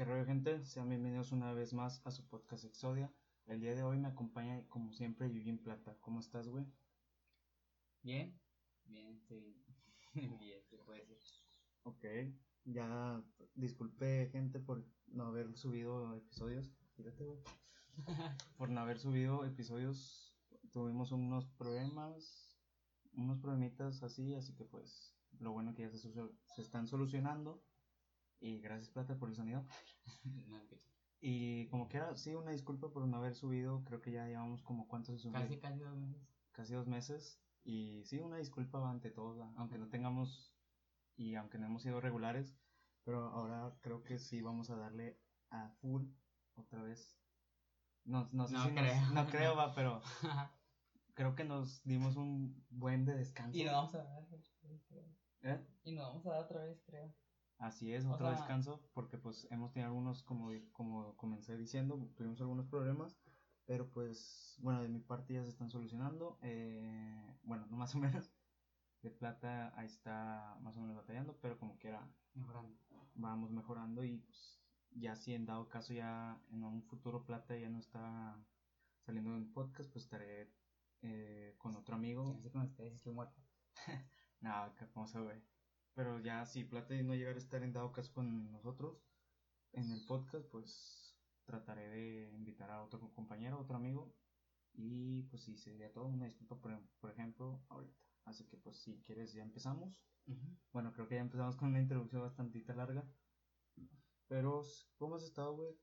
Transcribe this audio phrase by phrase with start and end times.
[0.00, 0.64] ¿Qué rollo, gente?
[0.64, 3.12] Sean bienvenidos una vez más a su podcast Exodia.
[3.44, 5.94] El día de hoy me acompaña, como siempre, Yujin Plata.
[6.00, 6.64] ¿Cómo estás, güey?
[8.02, 8.34] Bien,
[8.86, 9.62] bien, sí.
[10.40, 11.44] bien, se puede decir.
[11.82, 12.02] Ok,
[12.64, 13.22] ya
[13.54, 16.72] disculpe, gente, por no haber subido episodios.
[16.96, 17.40] Fíjate, güey.
[18.56, 20.34] por no haber subido episodios,
[20.72, 22.56] tuvimos unos problemas,
[23.12, 27.62] unos problemitas así, así que pues lo bueno que ya se, se están solucionando.
[28.40, 29.64] Y gracias, Plata, por el sonido.
[30.24, 30.60] No.
[31.22, 33.84] Y como quiera, sí, una disculpa por no haber subido.
[33.84, 35.32] Creo que ya llevamos como cuántos subí?
[35.34, 36.28] casi, casi dos meses.
[36.52, 37.40] casi dos meses.
[37.62, 40.54] Y sí, una disculpa ante todo, aunque no tengamos
[41.16, 42.56] y aunque no hemos sido regulares.
[43.04, 45.20] Pero ahora creo que sí vamos a darle
[45.50, 46.06] a full
[46.54, 47.18] otra vez.
[48.04, 49.10] No, no sé No si nos- creo.
[49.12, 50.00] no creo, va, pero
[51.14, 53.58] creo que nos dimos un buen de descanso.
[53.58, 54.26] y nos vamos a dar
[54.88, 55.04] creo.
[55.42, 55.66] ¿Eh?
[55.84, 57.14] Y nos vamos a dar otra vez, creo.
[57.60, 62.10] Así es, O otro sea- descanso, porque pues hemos tenido algunos, como, como comencé diciendo,
[62.16, 63.16] tuvimos algunos problemas,
[63.66, 67.98] pero pues, bueno, de mi parte ya se están solucionando, eh, bueno, no más o
[67.98, 68.32] menos,
[69.02, 72.76] de plata ahí está más o menos batallando, pero como quiera, Mejorando.
[73.14, 74.60] vamos mejorando y pues
[74.92, 78.36] ya si en dado caso ya en un futuro plata ya no está
[79.00, 80.50] saliendo en podcast, pues estaré
[81.02, 82.40] eh, con otro amigo.
[82.52, 83.40] Con ustedes, estoy muerto.
[84.80, 85.49] Hermoso, güey.
[86.00, 89.04] Pero ya, si Plata no llegara a estar en dado caso con nosotros
[89.72, 94.16] en el podcast, pues trataré de invitar a otro compañero, otro amigo.
[94.72, 96.06] Y pues sí, sería todo.
[96.06, 98.00] Una disculpa, por, por ejemplo, ahorita.
[98.24, 99.94] Así que pues si quieres ya empezamos.
[100.72, 103.04] Bueno, creo que ya empezamos con una introducción bastante larga.
[104.26, 104.62] Pero,
[104.96, 105.76] ¿cómo has estado, güey?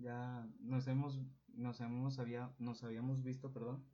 [0.00, 3.84] Ya nos hemos, nos hemos, había, nos habíamos visto, perdón.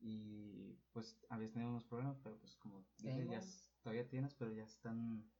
[0.00, 3.40] Y pues habías tenido unos problemas, pero pues como dije, ya
[3.86, 5.32] todavía tienes, pero ya están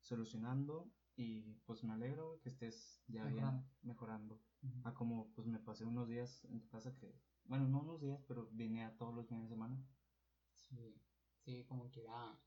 [0.00, 0.98] solucionando.
[1.16, 3.62] Y pues me alegro que estés ya Mejorando.
[3.62, 4.44] bien mejorando.
[4.84, 8.22] A como pues me pasé unos días en tu casa que, bueno, no unos días,
[8.28, 9.86] pero vine a todos los fines de semana.
[10.54, 11.02] Sí,
[11.36, 12.46] sí, como que ya.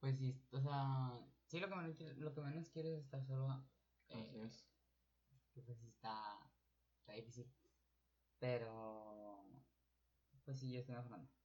[0.00, 3.48] Pues sí, o sea, sí, lo que menos, lo que menos quiero es estar solo.
[4.08, 4.68] Eh, es.
[5.52, 6.54] que pues sí está,
[7.00, 7.54] está difícil.
[8.38, 9.66] Pero,
[10.44, 11.41] pues sí, yo estoy mejorando.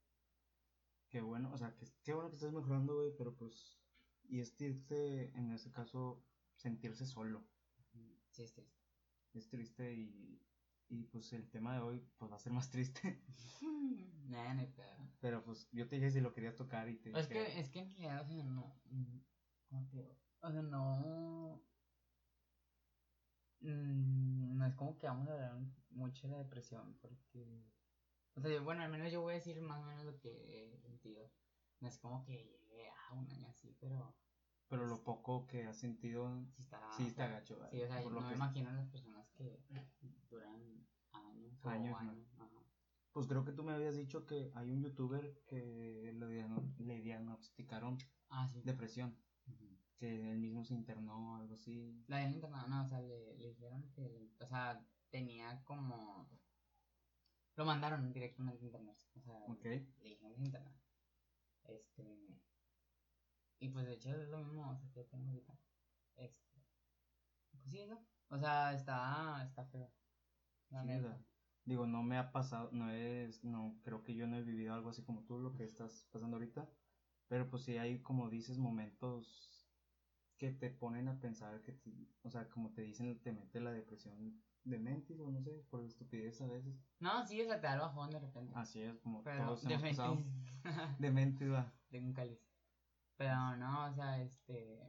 [1.09, 3.79] Qué bueno, o sea, que, qué bueno que estés mejorando, güey, pero pues,
[4.29, 6.21] y es triste en ese caso
[6.55, 7.41] sentirse solo.
[7.93, 8.67] Sí, es triste.
[9.33, 10.39] Es triste y,
[10.89, 13.01] y pues el tema de hoy pues va a ser más triste.
[14.27, 14.53] Nah.
[15.21, 17.79] Pero pues yo te dije si lo querías tocar y te Es que, es que
[17.79, 18.81] en realidad, o sea, no.
[18.91, 19.19] mm,
[19.69, 20.15] ¿Cómo te digo?
[20.41, 21.61] O sea, no.
[23.61, 25.57] mm, No es como que vamos a hablar
[25.91, 27.76] mucho de la depresión, porque.
[28.37, 30.73] O sea, yo- bueno, al menos yo voy a decir más o menos lo que
[30.75, 31.31] he sentido.
[31.79, 34.15] No es como que llegué a un año así, pero
[34.69, 36.91] pero lo poco que has sentido, sí está.
[36.91, 39.63] sí está gacho, Sí, o sea, por no me imagino las personas que
[40.29, 41.63] duran años.
[41.63, 42.11] o Años, ¿no?
[42.11, 42.27] años.
[42.37, 42.63] Ajá.
[43.13, 47.01] Pues creo que tú me habías dicho que hay un youtuber que le, diagno- le
[47.01, 47.97] diagnosticaron
[48.29, 48.61] Ah, sí.
[48.61, 49.17] depresión,
[49.95, 52.03] que él mismo se internó o algo así.
[52.07, 56.29] La del internado, no, o sea, le, le dijeron que, o sea, tenía como...
[57.57, 59.65] Lo mandaron directamente a internarse, o sea, Ok.
[59.99, 60.79] le internara.
[61.63, 62.39] Este...
[63.59, 65.59] Y pues de hecho es lo mismo, o sea, que tengo ahorita.
[66.15, 66.63] Este...
[67.51, 68.07] Pues sí, eso.
[68.29, 69.91] O sea, está, está feo.
[70.69, 71.25] La Sí, neta.
[71.65, 74.89] digo, no me ha pasado, no es, no, creo que yo no he vivido algo
[74.89, 76.69] así como tú, lo que estás pasando ahorita,
[77.27, 79.73] pero pues sí hay, como dices, momentos
[80.37, 81.91] que te ponen a pensar, que te-
[82.23, 85.83] o sea, como te dicen, te mete la depresión de mentis o no sé, por
[85.83, 86.75] estupidez a veces.
[86.99, 88.53] No, sí, o sea, te da el bajón de repente.
[88.55, 90.15] Así es, como Pero todos de hemos pasado.
[90.15, 90.47] repente...
[90.99, 91.73] De mentis, va.
[91.89, 92.39] de un cáliz.
[93.15, 94.81] Pero no, o sea, este.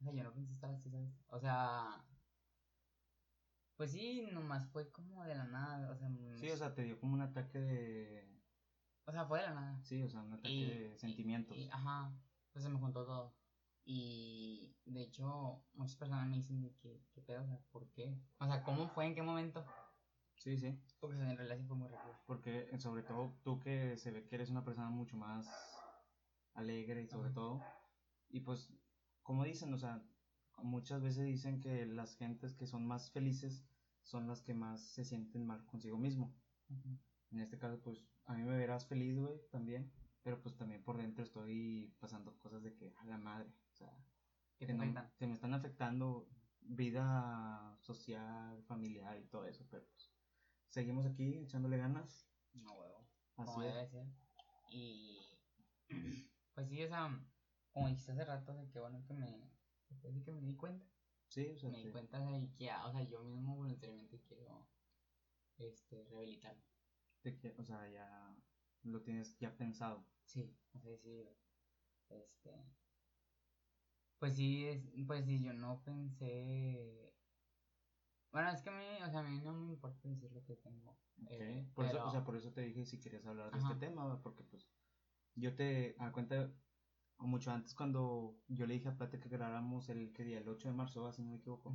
[0.00, 1.10] O sea, yo no pensé estar así, ¿sabes?
[1.28, 2.04] O sea.
[3.76, 5.90] Pues sí, nomás fue como de la nada.
[5.90, 8.30] O sea, Sí, o sea, te dio como un ataque de,
[9.06, 9.80] o sea, fue de la nada.
[9.82, 11.56] sí, o sea, un ataque Y- de sentimientos.
[11.56, 12.14] y- ajá.
[12.52, 13.34] Pues se me juntó todo.
[13.92, 17.42] Y de hecho, muchas personas me dicen de que, ¿qué pedo?
[17.42, 18.16] O sea, ¿por qué?
[18.38, 19.06] O sea, ¿cómo fue?
[19.06, 19.64] ¿En qué momento?
[20.36, 22.14] Sí, sí, Porque en realidad sí fue muy rápido.
[22.24, 25.44] porque eh, sobre todo tú que se ve que eres una persona mucho más
[26.54, 27.34] alegre y sobre Ajá.
[27.34, 27.60] todo,
[28.28, 28.72] y pues,
[29.24, 30.00] como dicen, o sea,
[30.62, 33.66] muchas veces dicen que las gentes que son más felices
[34.04, 36.32] son las que más se sienten mal consigo mismo.
[37.32, 39.90] En este caso, pues, a mí me verás feliz, güey, también,
[40.22, 43.52] pero pues también por dentro estoy pasando cosas de que, a la madre,
[43.84, 44.04] sea,
[44.58, 45.12] ¿Qué que, te no- afectan?
[45.18, 46.28] que me están afectando
[46.60, 50.14] vida social, familiar y todo eso, pero pues,
[50.68, 52.30] seguimos aquí echándole ganas.
[52.52, 53.08] No huevo.
[53.36, 54.06] Así como debe ser.
[54.70, 55.18] Y
[56.54, 57.08] pues sí, o sea,
[57.72, 59.50] como dijiste hace rato, de que bueno que me,
[59.88, 60.86] después de que me di cuenta,
[61.28, 64.72] Sí, o sea, me di cuenta de que, ah, o sea, yo mismo voluntariamente quiero,
[65.58, 66.62] este, rehabilitarme.
[67.22, 68.36] te o sea, ya
[68.82, 70.06] lo tienes ya pensado.
[70.24, 71.28] Sí, o sea, sí,
[72.08, 72.79] este,
[74.20, 77.12] pues sí, es, pues sí, yo no pensé,
[78.32, 80.54] bueno, es que a mí, o sea, a mí no me importa decir lo que
[80.56, 80.90] tengo.
[81.22, 81.30] Ok.
[81.30, 83.72] eh, por eso, o sea, por eso te dije si querías hablar de Ajá.
[83.72, 84.70] este tema, porque pues
[85.34, 86.52] yo te, a cuenta,
[87.16, 90.48] o mucho antes cuando yo le dije a Plata que grabáramos el, que día, el
[90.48, 91.12] 8 de marzo, ¿va?
[91.12, 91.74] si no me equivoco,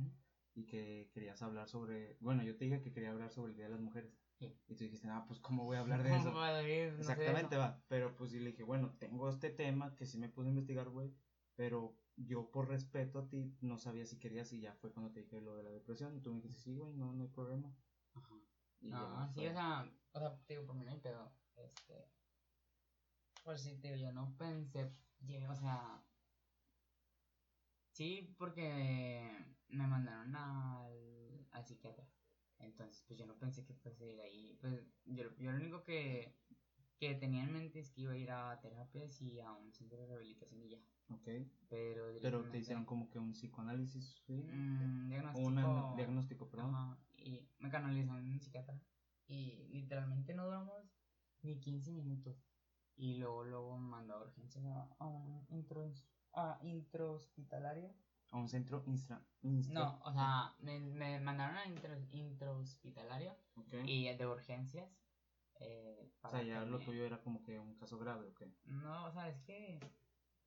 [0.54, 3.66] y que querías hablar sobre, bueno, yo te dije que quería hablar sobre el Día
[3.66, 4.54] de las Mujeres, Sí.
[4.68, 6.24] y tú dijiste, ah, pues cómo voy a hablar de eso.
[6.26, 6.92] ¿Cómo va a decir?
[6.92, 7.58] No sé Exactamente, eso.
[7.58, 7.82] va.
[7.88, 10.90] Pero pues sí le dije, bueno, tengo este tema que sí me puse a investigar,
[10.90, 11.14] güey.
[11.54, 15.20] Pero yo por respeto a ti no sabía si querías y ya fue cuando te
[15.20, 16.16] dije lo de la depresión.
[16.16, 17.74] Y tú me dijiste, sí, güey, no, no hay problema.
[18.14, 18.34] Ajá.
[18.80, 21.32] Y No, ya sí, o sea, o sea, te digo, por mí no hay pedo.
[21.56, 22.08] Este.
[23.44, 24.90] Pues sí, te digo, yo no pensé,
[25.20, 26.02] llegué, o sea.
[27.92, 29.30] Sí, porque
[29.68, 32.06] me mandaron al, al psiquiatra.
[32.58, 34.56] Entonces, pues yo no pensé que fuese ir ahí.
[34.60, 36.34] Pues yo, yo lo único que,
[36.98, 39.98] que tenía en mente es que iba a ir a terapias y a un centro
[39.98, 40.78] de rehabilitación y ya.
[41.10, 41.28] Ok.
[41.68, 44.34] Pero, Pero te hicieron como que un psicoanálisis, ¿sí?
[44.34, 45.48] mm, diagnóstico.
[45.48, 46.74] un diagnóstico, perdón.
[46.74, 48.80] Ajá, y me canalizó un psiquiatra.
[49.28, 50.96] Y literalmente no duramos
[51.42, 52.36] ni 15 minutos.
[52.96, 55.92] Y luego, luego me mandó a urgencias a, a un intro,
[56.32, 57.92] a intrahospitalario.
[58.30, 63.74] A un centro instra, instra- No, o sea, me, me mandaron a intro, intrahospitalario Ok.
[63.86, 64.90] y de urgencias.
[65.60, 68.42] Eh, O sea, ya que lo me- tuyo era como que un caso grave, ¿ok?
[68.64, 69.78] No, o sea, es que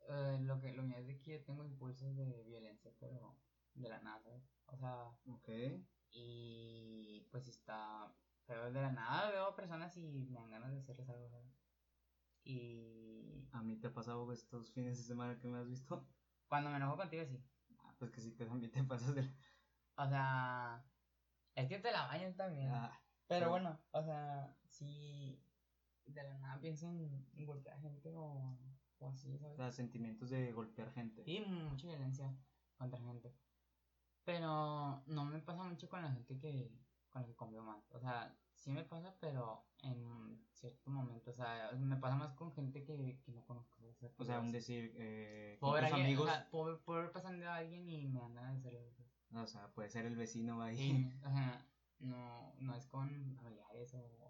[0.10, 3.42] eh, lo que lo mío es de que yo tengo impulsos de violencia, pero
[3.74, 4.44] de la nada, ¿sabes?
[4.68, 5.50] O sea, Ok.
[6.12, 11.10] Y pues está feo de la nada, veo personas y me dan ganas de hacerles
[11.10, 11.46] algo, ¿sabes?
[12.44, 16.08] Y A mí te ha pasado estos fines de semana que me has visto.
[16.48, 17.38] cuando me enojo contigo, sí.
[17.78, 19.22] Ah, pues que sí, te, también te pasas de...
[19.96, 20.92] O sea,
[21.56, 22.72] es que te la bañan también.
[22.72, 25.42] Ah, Pero bueno, o sea, si
[26.06, 28.58] de la nada pienso en, golpear a gente o,
[29.00, 29.58] o así, o ¿sabes?
[29.58, 31.24] sea, sentimientos de golpear gente.
[31.24, 32.34] Sí, mucha violencia
[32.78, 33.36] contra gente.
[34.24, 36.72] Pero no me pasa mucho con la gente que
[37.10, 37.92] con la que convivo más.
[37.92, 41.32] O sea, sí me pasa, pero en cierto momento.
[41.32, 43.78] O sea, me pasa más con gente que, que no conozco.
[43.80, 44.14] ¿sabes?
[44.18, 47.12] O sea, un puedo decir, eh, con tus a alguien, amigos, o sea, puedo, puedo
[47.12, 48.92] pasando a alguien y me dan ganas de hacerlo.
[48.92, 49.10] ¿sabes?
[49.44, 51.66] o sea, puede ser el vecino ahí, Sí, o sea,
[52.00, 54.29] no, no es con familiares o.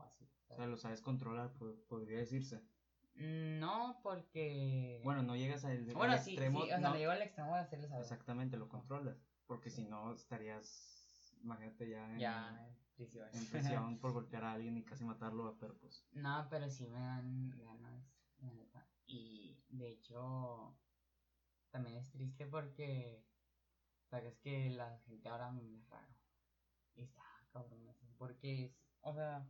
[0.50, 2.62] o sea, lo sabes controlar, po- podría decirse.
[3.16, 5.01] Mm, No, porque.
[5.04, 7.22] Bueno, no llegas al, al bueno, sí, extremo, sí, o sea, no, le llego al
[7.22, 8.04] extremo de hacerles saber.
[8.04, 9.18] exactamente, lo controlas,
[9.48, 13.28] porque si no estarías, imagínate ya en, Ya, en prisión.
[13.34, 17.00] en prisión por golpear a alguien y casi matarlo, pero pues, No, pero sí me
[17.00, 18.04] dan ganas,
[18.42, 18.88] la neta.
[19.06, 20.78] Y de hecho,
[21.72, 23.25] también es triste porque,
[24.10, 26.13] sabes que la gente ahora me ve raro.
[26.96, 28.06] Y está cabrón eso.
[28.18, 29.48] Porque, es, o sea,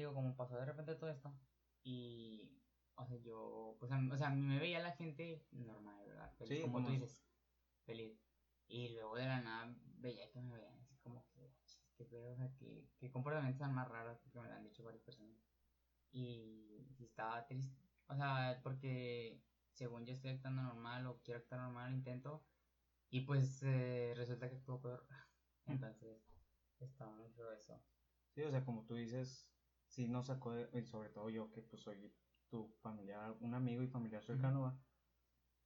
[0.00, 1.32] digo, como pasó de repente todo esto.
[1.82, 2.62] Y,
[2.96, 6.32] o sea, yo, pues, a o sea, me veía la gente normal, ¿verdad?
[6.38, 7.00] Feliz, Sí, como tú es.
[7.00, 7.22] dices,
[7.84, 8.18] feliz.
[8.66, 12.32] Y luego de la nada veía que me veían así como que, "Chis, qué pedo,
[12.32, 15.36] o sea, que, que comportamientos tan más raros, porque me lo han dicho varias personas.
[16.12, 21.60] Y, y estaba triste, o sea, porque según yo estoy actuando normal o quiero actuar
[21.62, 22.46] normal, intento,
[23.10, 25.06] y pues eh, resulta que actúo peor.
[25.66, 26.32] Entonces,
[26.80, 27.82] está muy feo eso.
[28.34, 29.49] sí, o sea, como tú dices,
[29.90, 32.10] sí nos sacó, de- y sobre todo yo, que pues soy
[32.48, 34.80] tu familiar, un amigo y familiar cercano,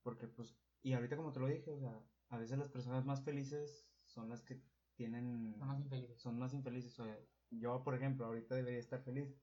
[0.03, 3.23] porque pues, y ahorita como te lo dije, o sea, a veces las personas más
[3.23, 4.61] felices son las que
[4.97, 6.21] tienen, Son más infelices.
[6.21, 7.19] son más infelices, o sea,
[7.51, 9.37] yo, por ejemplo, ahorita debería estar feliz,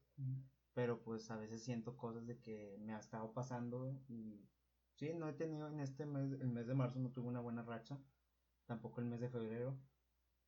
[0.73, 4.49] pero pues a veces siento cosas de que me ha estado pasando y
[4.95, 7.61] sí, no he tenido en este mes, el mes de marzo no tuve una buena
[7.63, 8.01] racha,
[8.65, 9.83] tampoco el mes de febrero,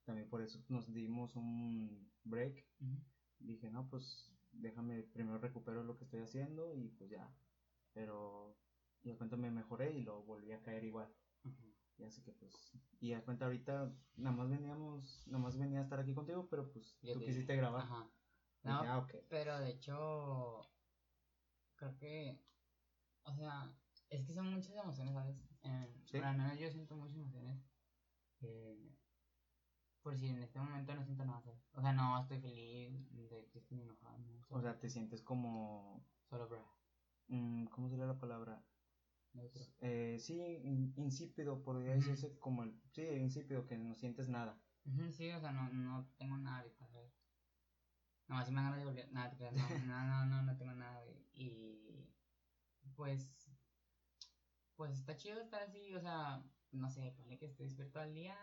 [0.05, 2.69] también por eso nos dimos un break.
[3.43, 7.27] Dije, no, pues déjame primero recupero lo que estoy haciendo y pues ya,
[7.93, 8.55] pero
[9.03, 11.07] y a cuenta me mejoré y lo volví a caer igual.
[11.97, 15.83] Y así que pues, y a cuenta ahorita nada más veníamos, nada más venía a
[15.83, 17.83] estar aquí contigo, pero pues Yo tú te quisiste grabar.
[17.83, 18.09] Ajá.
[18.63, 19.07] No, dije, ah.
[19.29, 20.61] Pero de hecho,
[21.75, 22.39] creo que,
[23.25, 23.69] o sea,
[24.09, 25.35] es que son muchas emociones, ¿sabes?
[25.63, 26.17] Eh, Sí.
[26.17, 27.59] al menos yo siento muchas emociones.
[28.41, 28.77] eh,
[30.03, 31.41] por si en este momento no siento nada.
[31.73, 34.45] O sea, no estoy feliz, de triste ni enojado, no.
[34.49, 36.63] O sea, te sientes como, solo bra,
[37.29, 38.61] mm, ¿cómo sería la palabra?
[39.81, 44.59] Eh, sí, in- insípido, podría decirse como el, sí, insípido, que no sientes nada.
[45.11, 47.09] Sí, o sea, no, no tengo nada ahorita, ¿sabes?
[48.27, 49.11] No, así me ganas de volver.
[49.11, 51.15] Nada, no, no, no, no, no tengo nada, güey.
[51.33, 52.13] Y
[52.95, 53.49] pues,
[54.75, 58.35] pues está chido estar así, o sea, no sé, ponle que esté despierto al día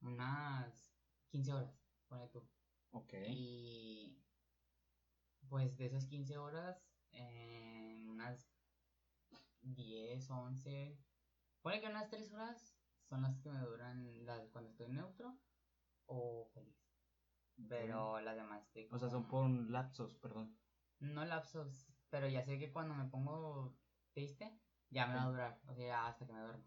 [0.00, 0.88] unas
[1.28, 2.48] 15 horas, ponle tú.
[2.92, 3.12] Ok.
[3.28, 4.20] Y
[5.48, 6.82] pues de esas 15 horas,
[7.12, 8.50] eh, unas
[9.62, 10.98] 10, 11,
[11.62, 12.76] ponle que unas 3 horas
[13.08, 15.38] son las que me duran las cuando estoy neutro
[16.06, 16.74] o feliz.
[17.68, 20.58] Pero las demás de O sea, son como- por lapsos, perdón.
[20.98, 23.78] No lapsos, pero ya sé que cuando me pongo
[24.12, 24.60] triste,
[24.90, 26.64] ya me va a durar, o sea, hasta que me duermo.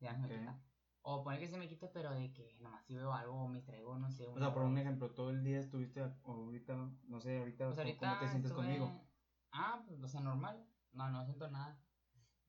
[0.00, 0.32] Ya me Ok.
[0.40, 0.60] quita.
[1.06, 3.56] O poner que se me quita, pero de que nomás si veo algo o me
[3.56, 4.26] distraigo, no sé.
[4.26, 6.74] O sea, por un ejemplo, todo el día estuviste ahorita,
[7.08, 9.06] no sé, ahorita, Pues ¿cómo- ahorita ¿cómo te sientes estuve- conmigo?
[9.52, 10.66] Ah, pues, o sea, normal.
[10.92, 11.78] No, no siento nada.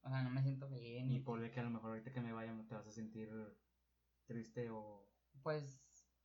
[0.04, 1.02] O sea, no me siento feliz.
[1.02, 1.20] Y Ni...
[1.20, 3.30] por que a lo mejor ahorita que me vaya te vas a sentir
[4.26, 5.12] triste o...
[5.44, 5.84] Pues,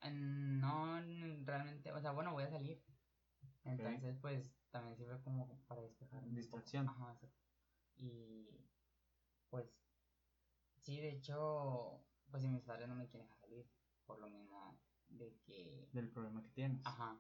[0.09, 1.01] no
[1.45, 2.81] realmente, o sea, bueno, voy a salir.
[3.65, 6.25] Entonces, pues, también sirve como para despejar.
[6.31, 6.89] Distracción.
[6.89, 7.37] Ajá, exacto.
[7.97, 8.71] Y,
[9.49, 9.83] pues,
[10.79, 13.69] sí, de hecho, pues, si mis padres no me quieren salir,
[14.07, 16.85] por lo mismo de que del problema que tienes.
[16.85, 17.19] Ajá.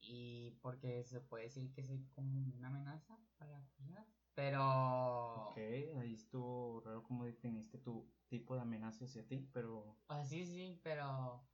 [0.00, 4.06] Y porque se puede decir que soy como una amenaza para las personas.
[4.34, 5.50] Pero.
[5.50, 9.98] Ok, ahí estuvo raro cómo definiste tu tipo de amenaza hacia ti, pero...
[10.08, 11.46] O sea, sí, sí, pero.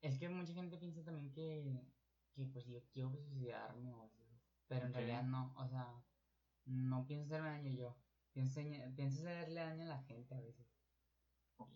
[0.00, 1.86] Es que mucha gente piensa también que.
[2.34, 4.24] Que pues yo quiero suicidarme o así.
[4.68, 5.52] Pero en realidad no.
[5.56, 6.02] O sea,
[6.64, 7.96] no pienso hacerme daño yo.
[8.32, 10.67] Pienso, en- pienso hacerle daño a la gente a veces.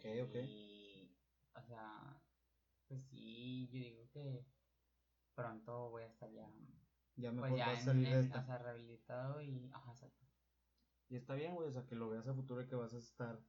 [0.03, 0.35] Ok, ok.
[0.49, 1.17] Y.
[1.55, 2.21] O sea.
[2.89, 4.45] Pues sí, yo digo que.
[5.35, 6.47] Pronto voy a estar ya
[7.17, 8.41] Ya mejor pues ya en, salir de en- esta.
[8.41, 10.27] o sea, rehabilitado y ajá, exacto.
[11.09, 12.99] Y está bien, güey, o sea, que lo veas a futuro y que vas a
[12.99, 13.43] estar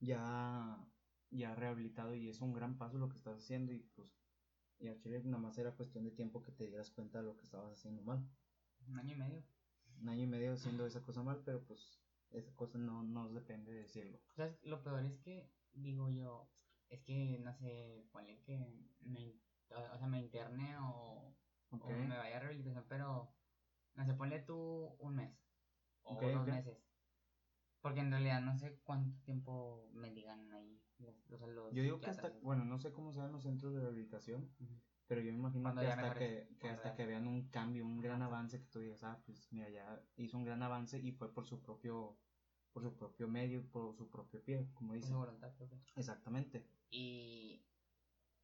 [0.00, 0.78] ya,
[1.30, 4.08] ya rehabilitado y es un gran paso lo que estás haciendo y pues,
[4.78, 7.36] y al chile nada más era cuestión de tiempo que te dieras cuenta de lo
[7.36, 8.28] que estabas haciendo mal.
[8.86, 9.44] Un año y medio.
[10.00, 13.72] Un año y medio haciendo esa cosa mal, pero pues esa cosa no nos depende
[13.72, 14.20] de decirlo.
[14.30, 16.48] O sea, lo peor es que, digo yo,
[16.88, 18.58] es que, no sé, ponle que
[19.00, 21.34] me, o sea, me interne o,
[21.70, 23.28] o me vaya a rehabilitación, pero,
[23.94, 25.32] no sé, ponle tú un mes
[26.02, 26.78] o dos meses.
[27.80, 32.10] Porque en realidad no sé cuánto tiempo me digan ahí los, los yo digo que
[32.10, 34.50] hasta, bueno, no sé cómo sean los centros de rehabilitación,
[35.06, 38.20] pero yo me imagino que hasta que, que hasta que vean un cambio, un gran
[38.22, 41.46] avance, que tú digas, ah, pues mira, ya hizo un gran avance y fue por
[41.46, 42.18] su propio,
[42.72, 45.12] por su propio medio, por su propio pie, como Por dicen.
[45.12, 45.78] su voluntad propia.
[45.96, 46.64] Exactamente.
[46.90, 47.60] Y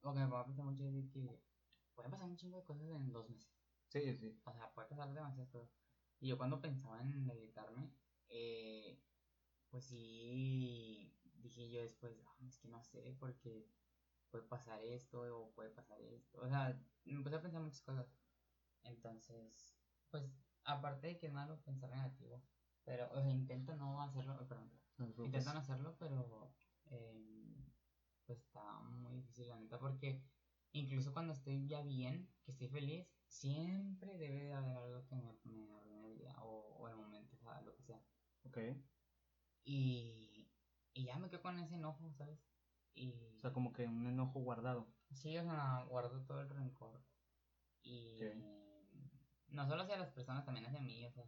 [0.02, 1.42] lo que me pongo a pensar mucho es que
[1.94, 3.50] pueden pasar un chingo de cosas en dos meses.
[3.88, 4.40] Sí, sí.
[4.44, 5.70] O sea, puede pasar demasiadas cosas.
[6.20, 7.90] Y yo cuando pensaba en rehabilitarme,
[8.28, 9.04] eh,
[9.68, 13.72] pues sí, dije yo después, "Ah, es que no sé, porque
[14.30, 16.40] puede pasar esto o puede pasar esto.
[16.40, 18.14] O sea, me empecé a pensar muchas cosas.
[18.84, 19.76] Entonces,
[20.10, 20.24] pues,
[20.64, 22.44] aparte de que es malo pensar negativo,
[22.84, 26.54] pero, o sea, intento no hacerlo, oh, perdón, No intento no hacerlo, pero,
[26.86, 27.72] eh,
[28.26, 30.22] pues está muy difícil la neta, porque
[30.72, 35.38] incluso cuando estoy ya bien, que estoy feliz, siempre debe de haber algo que me,
[35.44, 38.04] me arruine el día o, o el momento, o sea, lo que sea.
[38.44, 38.58] Ok.
[39.64, 40.52] Y,
[40.92, 42.38] y ya me quedo con ese enojo, ¿sabes?
[42.94, 44.86] Y O sea, como que un enojo guardado.
[45.12, 47.04] sí, o sea, guardo todo el rencor.
[47.82, 48.18] Y
[49.48, 51.24] no solo hacia las personas, también hacia mí, o sea,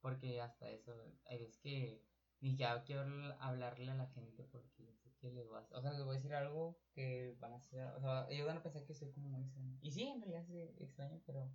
[0.00, 0.92] porque hasta eso,
[1.24, 2.04] hay veces que
[2.40, 5.82] ni siquiera quiero habl- hablarle a la gente porque sé que les voy a, o
[5.82, 8.62] sea, les voy a decir algo que van a ser, o sea, ellos van a
[8.62, 9.78] pensar que soy como muy extraño.
[9.82, 11.50] Y sí, en realidad soy extraño, pero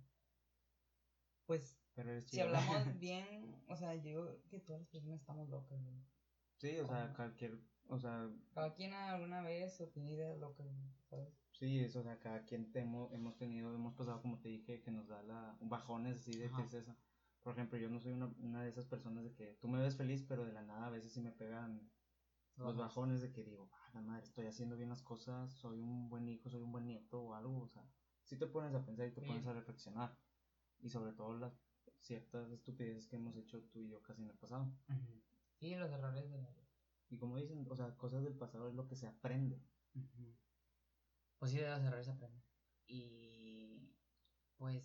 [1.46, 5.78] pues Pero si hablamos bien, o sea, yo digo que todas las personas estamos locas,
[5.82, 5.96] güey.
[6.58, 7.58] sí, o sea, cualquier.
[7.88, 10.66] O sea, Cada quien alguna vez o tiene ideas locas,
[11.08, 11.28] ¿sabes?
[11.52, 14.80] sí, eso, o sea, cada quien te hemos, hemos tenido, hemos pasado, como te dije,
[14.80, 16.96] que nos da la, bajones así de tristeza.
[17.46, 19.96] Por ejemplo, yo no soy una, una de esas personas de que tú me ves
[19.96, 21.78] feliz, pero de la nada a veces sí me pegan
[22.56, 22.78] los Bajones.
[22.80, 26.26] bajones de que digo, ah, la madre, estoy haciendo bien las cosas, soy un buen
[26.28, 27.84] hijo, soy un buen nieto o algo, o sea,
[28.24, 29.28] sí te pones a pensar y te Sí.
[29.28, 30.18] pones a reflexionar.
[30.82, 31.52] Y sobre todo las
[32.00, 34.64] ciertas estupideces que hemos hecho tú y yo casi en el pasado.
[34.88, 35.22] Ujú.
[35.60, 36.66] Sí, los errores de la vida.
[37.08, 39.62] Y como dicen, o sea, cosas del pasado es lo que se aprende.
[39.94, 40.34] Ujú.
[41.38, 42.42] Pues sí, de los errores se aprende.
[42.88, 43.94] Y
[44.58, 44.82] pues,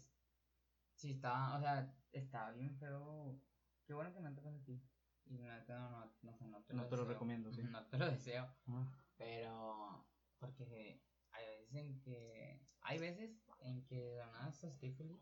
[0.93, 3.39] sí, está, o sea, está bien feo.
[3.85, 4.81] Qué bueno que no te pasa a ti.
[5.25, 7.61] Y la neta no, no, no, no te lo No te lo recomiendo, sí.
[7.71, 8.47] No te lo deseo.
[8.67, 8.87] Ah,
[9.17, 10.03] Pero,
[10.39, 11.01] porque
[11.31, 15.19] hay veces en que, hay veces en que de nada estoy feliz.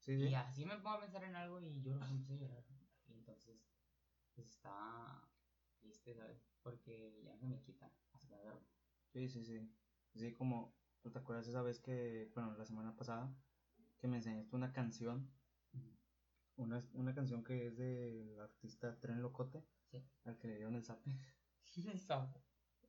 [0.00, 0.28] Sí, sí.
[0.28, 2.64] Y así me pongo a pensar en algo y lloro, empiezo a llorar.
[3.08, 3.56] Y entonces,
[4.34, 5.22] pues está
[5.80, 6.38] triste, ¿sabes?
[6.62, 8.60] Porque ya no se me quita hasta duermo.
[9.12, 9.60] Sí, sí, sí.
[10.14, 13.34] Sí, como, ¿te acuerdas esa vez que, bueno, la semana pasada,
[13.98, 15.30] que me enseñaste una canción?
[16.56, 20.02] Una, una canción que es del artista Tren Locote, Sí.
[20.24, 21.10] al que le dieron el zape.
[21.94, 22.42] El sapo.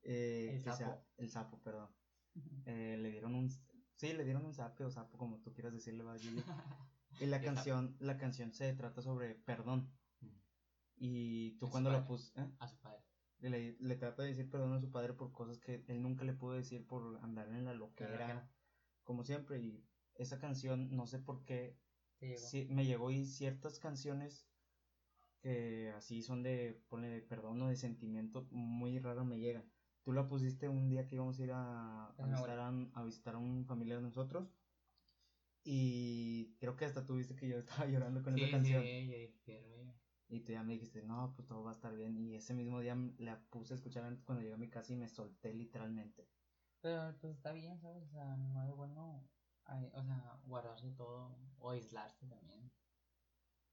[0.04, 1.06] eh, El sea- sapo.
[1.18, 1.90] el sapo, perdón.
[2.66, 6.04] Eh, le dieron un, sí, le dieron un sape o sapo, como tú quieras decirle,
[6.04, 6.16] va.
[7.22, 9.90] Y la canción, la canción se trata sobre perdón.
[10.98, 12.46] Y tú A cuando la pus, ¿eh?
[12.60, 13.04] A su padre.
[13.40, 16.34] le, le trata de decir perdón a su padre por cosas que él nunca le
[16.34, 18.48] pudo decir por andar en la loquera, claro.
[19.04, 19.60] como siempre.
[19.62, 21.78] Y esa canción, no sé por qué,
[22.28, 22.48] llegó.
[22.50, 24.52] sí, me llegó y ciertas canciones
[25.40, 29.72] que así son de, ponle de perdón o de sentimiento, muy raro me llegan.
[30.04, 33.40] Tú la pusiste un día que íbamos a ir a, visitar, a, a visitar a
[33.40, 34.58] un familiar de nosotros.
[35.64, 38.96] Y creo que hasta tuviste que yo estaba llorando con Sí, esa canción.
[39.36, 39.96] sí, yo.
[40.28, 42.16] Y tú ya me dijiste, no, pues todo va a estar bien.
[42.18, 44.98] Y ese mismo día la puse a escuchar antes cuando llegué a mi casa y
[44.98, 46.32] me solté literalmente.
[46.82, 48.04] Pero pues está bien, ¿sabes?
[48.04, 49.30] O sea, no es bueno,
[49.66, 52.72] ay, o sea, guardarse todo o aislarse también.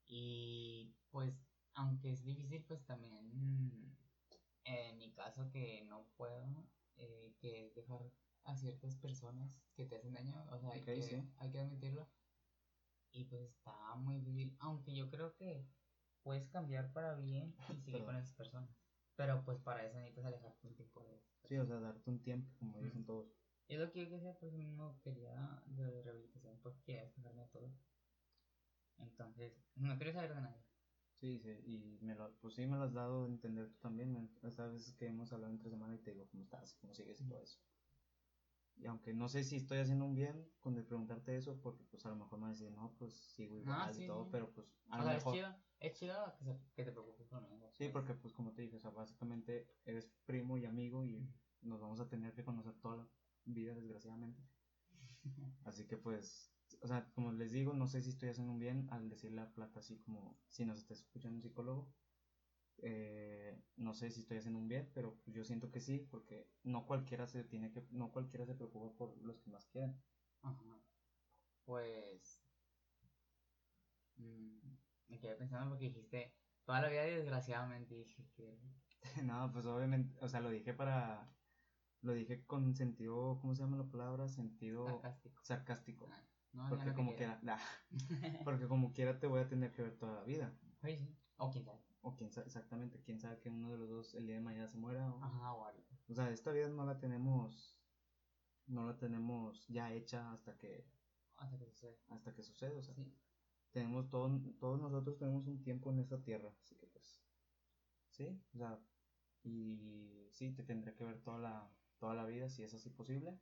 [0.07, 1.35] Y pues,
[1.75, 3.97] aunque es difícil, pues también, mm,
[4.65, 8.11] en mi caso que no puedo, eh, que es dejar
[8.45, 11.17] a ciertas personas que te hacen daño, o sea, hay, que, sí.
[11.39, 12.11] hay que admitirlo.
[13.13, 15.67] Y pues está muy difícil, aunque yo creo que
[16.23, 18.71] puedes cambiar para bien y seguir con esas personas.
[19.17, 22.51] Pero pues para eso necesitas alejarte un tiempo de Sí, o sea, darte un tiempo,
[22.59, 23.42] como dicen todos.
[23.75, 27.79] Es lo que yo quería, pues no quería de rehabilitación porque quería despejarme de todo.
[28.97, 30.65] Entonces, no quería saber de nadie.
[31.15, 34.37] Sí, sí, y me lo, pues sí me lo has dado a entender tú también.
[34.43, 37.25] Estas veces que hemos hablado entre semana y te digo cómo estás, cómo sigues y
[37.29, 37.61] todo eso.
[38.75, 42.05] Y aunque no sé si estoy haciendo un bien con de preguntarte eso, porque pues
[42.07, 44.25] a lo mejor me vas a decir, no, pues sigo igual Ah, y sí, todo,
[44.25, 44.31] sí.
[44.31, 45.35] pero pues a O lo sea, es mejor.
[45.35, 45.49] chido,
[45.79, 47.61] es chido que, se- que te preocupes por mí.
[47.71, 51.81] Sí, porque pues como te dije, o sea, básicamente eres primo y amigo y nos
[51.81, 53.11] vamos a tener que conocer toda la
[53.45, 54.43] vida, desgraciadamente.
[55.65, 58.89] Así que pues, o sea, como les digo, no sé si estoy haciendo un bien
[58.91, 61.93] al decirle a Plata así como si nos está escuchando un psicólogo.
[62.79, 66.87] Eh, no sé si estoy haciendo un bien, pero yo siento que sí, porque no
[66.87, 70.03] cualquiera se tiene que, no cualquiera se preocupa por los que más quieren.
[70.43, 70.81] Ajá.
[71.65, 72.43] Pues.
[74.17, 74.59] mm,
[75.09, 77.95] me quedé pensando porque dijiste toda la vida desgraciadamente.
[77.95, 78.59] dije que.
[79.25, 81.31] no, pues obviamente, o sea, lo dije para,
[82.03, 84.29] lo dije con sentido, ¿cómo se llama la palabra?
[84.29, 85.41] Sentido Sarcástico.
[85.43, 86.09] sarcástico.
[86.11, 87.59] Ah, No, Porque no como quiera, nah,
[88.45, 90.53] porque como quiera te voy a tener que ver toda la vida.
[90.83, 91.17] Oye, sí.
[91.39, 91.79] O quién sabe.
[92.03, 94.69] O quién sabe, exactamente, quién sabe que uno de los dos el día de mañana
[94.69, 95.13] se muera.
[95.15, 95.83] O, Ajá, o algo.
[96.09, 97.81] o sea, esta vida no la tenemos,
[98.67, 100.85] no la tenemos ya hecha hasta que,
[101.37, 101.97] Hasta que suceda.
[102.09, 102.79] hasta que sucede.
[102.79, 103.17] O sea, Sí.
[103.71, 107.23] tenemos todo, todos nosotros tenemos un tiempo en esta tierra, así que pues,
[108.11, 108.79] sí, o sea,
[109.45, 111.71] y sí, te tendré que ver toda la,
[112.03, 113.39] toda la vida si es así posible.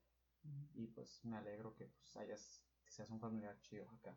[0.74, 4.14] Y pues me alegro que pues hayas, que seas un familiar chido acá,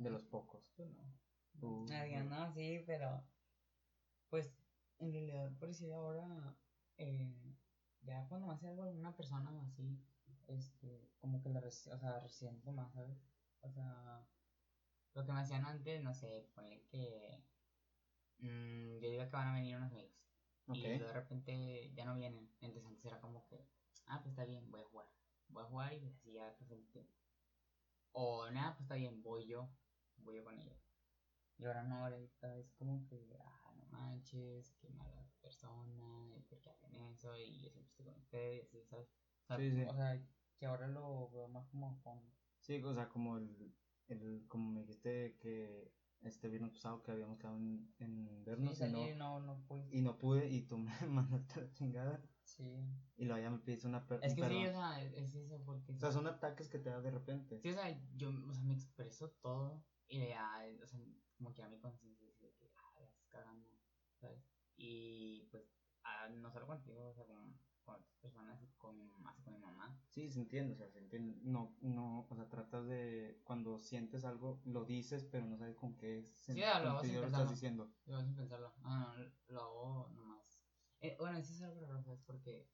[0.00, 0.74] de los pocos.
[0.76, 1.02] Tú no.
[1.58, 3.22] Tú- Nadie, no, sí, pero.
[4.28, 4.52] Pues,
[4.98, 6.54] en realidad, por decir ahora.
[6.98, 7.32] Eh,
[8.02, 9.98] ya cuando me hace algo alguna persona o así.
[10.46, 13.16] Este, como que la o sea, resiento más, ¿sabes?
[13.62, 14.28] O sea,
[15.14, 17.42] lo que me hacían antes, no sé, ponle que.
[18.38, 20.23] mm, yo diga que van a venir unos amigos.
[20.66, 20.76] Ok.
[20.76, 22.48] Y de repente ya no vienen.
[22.60, 23.68] Entonces antes era como que,
[24.06, 25.08] ah, pues está bien, voy a jugar.
[25.48, 27.12] Voy a jugar y así ya pasó el tiempo.
[28.12, 29.68] O nada, pues está bien, voy yo.
[30.18, 30.78] Voy yo con ellos.
[31.58, 36.60] Y ahora no, ahorita es como que, ah, no manches, qué mala persona, y por
[36.60, 39.08] qué hacen eso, y yo siempre estoy con ustedes, y así, ¿sabes?
[39.42, 39.82] O sea, Sí, sí.
[39.82, 42.20] o sea, que ahora lo veo más como con...
[42.58, 43.72] Sí, o sea, como el,
[44.08, 45.92] el como me dijiste que
[46.24, 49.64] este viernes pasado que habíamos quedado en, en vernos Sí, y, no, salí, no, no,
[49.66, 52.64] pues, y no pude y tú me mandaste la chingada sí.
[53.16, 55.62] y luego ya me pides una per- Es que sí, o sea, es, es eso,
[55.64, 55.92] porque...
[55.92, 57.60] O sea, son ataques que te da de repente.
[57.60, 61.00] Sí, o sea, yo, o sea, me expreso todo y ya, o sea,
[61.36, 63.68] como que a mi conciencia dice que, ah, estás cagando,
[64.20, 64.42] ¿sabes?
[64.76, 65.64] Y pues,
[66.04, 69.58] ah, no solo contigo, o sea, con, con otras personas, y con, hasta con mi
[69.60, 69.98] mamá.
[70.08, 71.38] Sí, se entiende, o sea, se entiende.
[71.42, 75.96] No, no, o sea, tratas de, cuando sientes algo, lo dices, pero no sabes con
[75.96, 77.92] qué Sí, lo hago sentido sin lo estás diciendo.
[78.06, 80.60] Yo sin pensarlo, ah, no, lo hago nomás.
[81.00, 82.20] Eh, bueno, eso es algo raro, ¿sabes?
[82.26, 82.66] Porque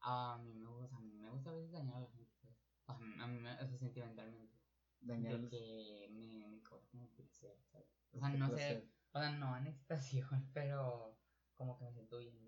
[0.00, 2.32] a mí me gusta, a mí me gusta a veces dañar a la gente.
[2.32, 4.58] O sea, a mí me, o sea, sentimentalmente.
[5.00, 5.50] Dañarlos.
[5.50, 7.88] De que me, me como placer, ¿sabes?
[8.12, 8.82] O sea, no placer.
[8.82, 11.18] sé, o sea, no en excitación, pero
[11.54, 12.42] como que me siento bien.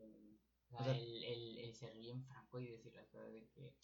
[0.74, 3.74] O sea, el, el, el ser bien franco y decir las cosas de que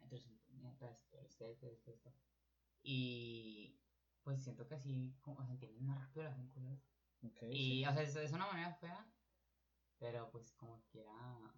[0.00, 0.30] entonces
[0.64, 0.86] esto,
[1.20, 2.12] esto, esto, esto, esto.
[2.82, 3.80] Y
[4.22, 6.78] pues siento que así, como, o sea, entienden más rápido las cosas.
[7.22, 7.84] Ok, Y, sí.
[7.84, 9.06] o sea, es, es una manera fea,
[9.98, 11.54] pero pues como quiera,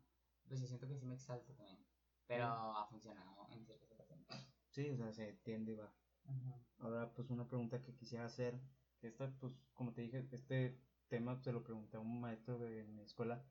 [0.48, 1.78] pues yo siento que sí me exalto también.
[2.26, 4.26] Pero ha funcionado en ciertas ocasiones.
[4.70, 5.92] Sí, o sea, se entiende y va.
[6.24, 6.64] Ajá.
[6.78, 8.58] Ahora, pues una pregunta que quisiera hacer,
[9.00, 10.80] que esta, pues, como te dije, este
[11.12, 13.44] tema se lo pregunté a un maestro de mi escuela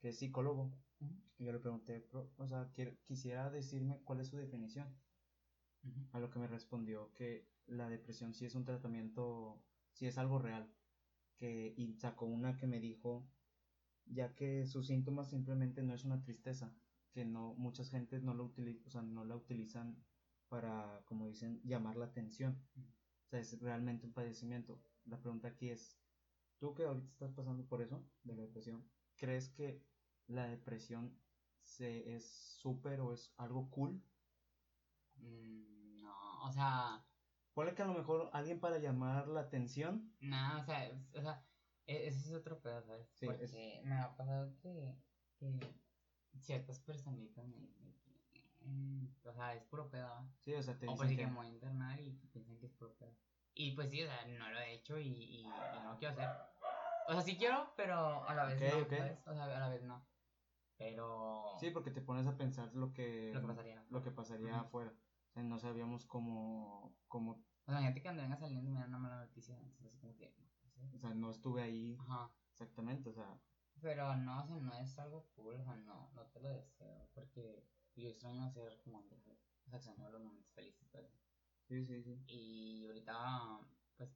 [0.00, 0.64] que es psicólogo.
[1.00, 1.14] Ujú.
[1.38, 2.70] Y yo le pregunté, "Pro- o sea,
[3.04, 4.88] quisiera decirme cuál es su definición.
[5.82, 6.00] Ujú.
[6.12, 10.38] A lo que me respondió que la depresión sí es un tratamiento, sí es algo
[10.38, 10.64] real.
[11.38, 13.10] Que, y sacó una que me dijo,
[14.04, 16.76] ya que sus síntomas simplemente no es una tristeza,
[17.14, 19.96] que no, muchas gentes no lo utilizan, o sea, no la utilizan
[20.48, 22.52] para, como dicen, llamar la atención.
[23.26, 24.82] O sea, es realmente un padecimiento.
[25.06, 25.98] La pregunta aquí es,
[26.58, 28.82] tú que ahorita estás pasando por eso, de la depresión,
[29.16, 29.80] ¿crees que
[30.26, 31.10] la depresión
[31.62, 34.00] se, es súper o es algo cool?
[35.16, 37.02] Mm, no, o sea,
[37.54, 41.22] Ponle que a lo mejor alguien para llamar la atención, nada, o sea, es- o
[41.22, 41.42] sea,
[41.86, 43.06] e- ese es otro pedo, ¿sabes?
[43.14, 44.94] Sí, es- Porque me ha pasado que,
[45.38, 45.58] que
[46.38, 47.66] ciertas personitas me
[48.30, 51.34] que, o sea, es puro pedo, sí, o sea, te O dicen porque que, me
[51.34, 53.25] voy a internar y piensan que es puro pedo.
[53.58, 56.12] Y pues sí, o sea, no lo he hecho y, y, y no lo quiero
[56.12, 56.28] hacer.
[57.08, 58.90] O sea, sí quiero, pero a la vez no, ok.
[58.90, 59.26] ¿sabes?
[59.26, 60.06] O sea, a la vez no.
[60.76, 61.56] Pero...
[61.58, 63.86] sí, porque te pones a pensar lo que, Lo que pasaría.
[63.88, 64.92] lo que pasaría afuera.
[65.30, 68.86] O sea, no sabíamos cómo, cómo, O sea, gente que cuando venga saliendo me da
[68.86, 69.56] una mala noticia.
[69.56, 70.34] Entonces, como que...
[70.36, 70.96] no sé.
[70.96, 72.30] o sea, no estuve ahí Ajá.
[72.52, 73.40] exactamente, o sea,
[73.80, 77.08] Pero no, o sea, no es algo cool, o sea, no, no te lo deseo,
[77.14, 81.06] porque yo extraño ser como o sea, extraño los momentos felices, pues.
[81.68, 82.22] Sí, sí, sí.
[82.26, 83.60] Y ahorita,
[83.96, 84.10] pues,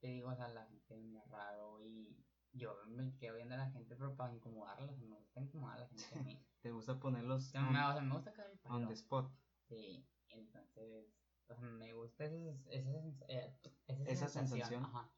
[0.00, 3.70] te digo, o sea, la gente me raro y yo me quedo viendo a la
[3.70, 6.44] gente, pero para sea, me gusta incomodar a la gente a mí.
[6.62, 8.88] Te gusta ponerlos O sea, on, me, o sea, me gusta caer el on palo.
[8.88, 9.30] the spot.
[9.68, 11.06] Sí, entonces,
[11.48, 12.36] o sea, me gusta esa,
[12.70, 12.90] esa,
[13.28, 14.48] eh, esa, Esa sensación.
[14.68, 14.84] sensación.
[14.84, 15.10] Ajá.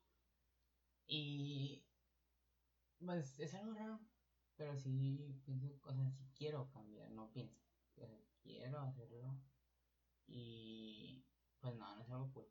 [1.07, 1.85] Y,
[2.99, 4.01] pues, es algo raro,
[4.57, 7.61] pero sí pienso, o sea, sí quiero cambiar, no pienso,
[7.95, 8.09] o sea,
[8.42, 9.40] quiero hacerlo.
[10.27, 11.25] Y,
[11.61, 12.47] pues, no, no es algo cool.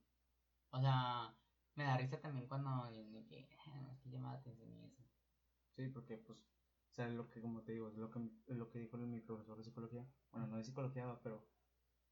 [0.71, 1.33] O sea,
[1.75, 5.03] me da risa también cuando dicen que, "Ah, es que llama la atención y eso.
[5.75, 8.79] Sí, porque pues, o sea, lo que como te digo, es lo que, lo que
[8.79, 11.45] dijo mi profesor de psicología, bueno, no de psicología, pero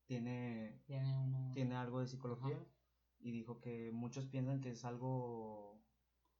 [0.06, 1.52] tiene, Tiene uno...
[1.54, 2.66] tiene algo de psicología Ajá.
[3.20, 5.82] y dijo que muchos piensan que es algo,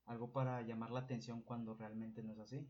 [0.06, 2.70] algo para llamar la atención cuando realmente no es así.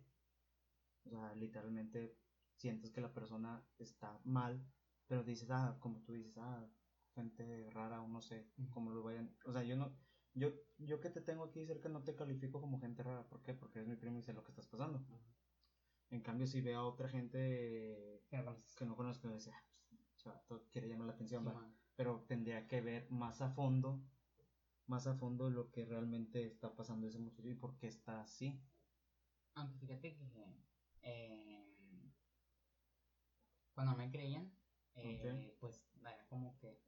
[1.06, 2.16] O sea, literalmente
[2.56, 4.64] sientes que la persona está mal,
[5.08, 6.70] pero dices, ah, como tú dices, ah,
[7.16, 9.92] gente rara o no sé, cómo lo vayan, o sea, yo no,
[10.34, 13.54] yo, yo que te tengo aquí cerca no te califico como gente rara, ¿por qué?
[13.54, 15.00] Porque eres mi primo y sé lo que estás pasando.
[16.10, 20.88] En cambio, si veo a otra gente Que no conozco, dice, ah, pues, chavato, quiere
[20.88, 21.54] llamar la atención, Sí, va".
[21.54, 21.74] man.
[21.96, 24.00] pero tendría que ver más a fondo,
[24.88, 28.60] más a fondo lo que realmente está pasando ese muchacho y por qué está así.
[29.56, 30.26] Aunque fíjate que
[31.04, 32.12] eh,
[33.74, 34.52] cuando me creían,
[34.96, 36.83] eh, pues era como que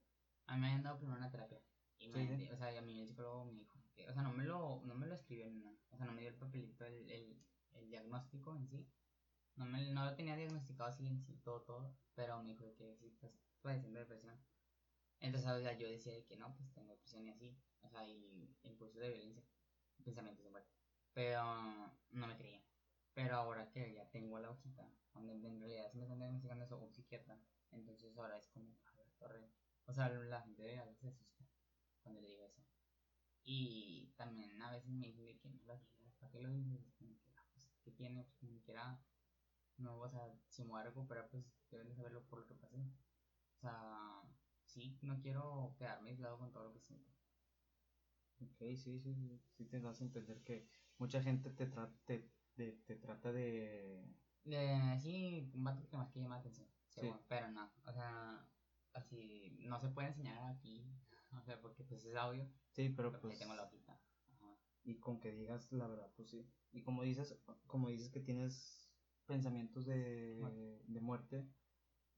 [0.47, 1.61] a mí me habían dado primero una terapia.
[1.97, 4.21] Y me, Sí, o sea, y a mí el psicólogo me dijo, que, o sea,
[4.21, 5.77] no me lo, no me lo escribió ni nada.
[5.91, 7.41] O sea, no me dio el papelito, el, el,
[7.73, 8.87] el diagnóstico en sí.
[9.55, 11.95] No, me, no lo tenía diagnosticado así en sí, todo, todo.
[12.13, 13.31] Pero me dijo que sí estás
[13.61, 14.37] padeciendo depresión.
[15.19, 17.57] Entonces, o sea, yo decía de que no, pues tengo depresión y así.
[17.81, 19.43] O sea, y impulsos de violencia,
[20.03, 20.71] pensamientos de muerte.
[21.13, 21.43] Pero
[22.11, 22.61] no me creía.
[23.13, 26.77] Pero ahora que ya tengo la hojita, donde en realidad se me están diagnosticando eso,
[26.77, 27.39] un psiquiatra,
[27.71, 29.49] entonces ahora es como, a la torre.
[29.85, 31.45] O sea, la gente a veces se asusta
[32.01, 32.63] cuando le digo eso.
[33.43, 36.93] Y también a veces me dicen de que no lo digas, ¿para qué lo dices?
[36.97, 38.23] Como que, ah, pues, ¿qué tiene?
[38.23, 39.07] Pues como quiera,
[39.77, 42.55] no, o sea, si me voy a recuperar, pues deben de saberlo por lo que
[42.55, 42.93] pasé.
[43.55, 44.23] O sea,
[44.63, 47.13] sí, no quiero quedarme aislado con todo lo que siento.
[48.37, 50.67] Ok, sí, sí, sí, sí te das a entender que
[50.97, 54.19] mucha gente te, tra- te, te, te trata de...
[54.43, 57.01] Eh, sí, un vato que más que llama la atención, Sí.
[57.01, 58.54] según, pero no, o sea,
[58.95, 60.91] así, no se puede enseñar aquí,
[61.31, 63.33] o sea, porque pues es audio, Sí, pero pero pues...
[63.33, 63.93] ahí tengo la hojita.
[64.33, 64.57] Ajá.
[64.83, 66.49] Y con que digas la verdad, pues sí.
[66.71, 68.91] Y como dices, como dices que tienes
[69.25, 70.83] pensamientos de, Muerte.
[70.87, 71.49] de muerte,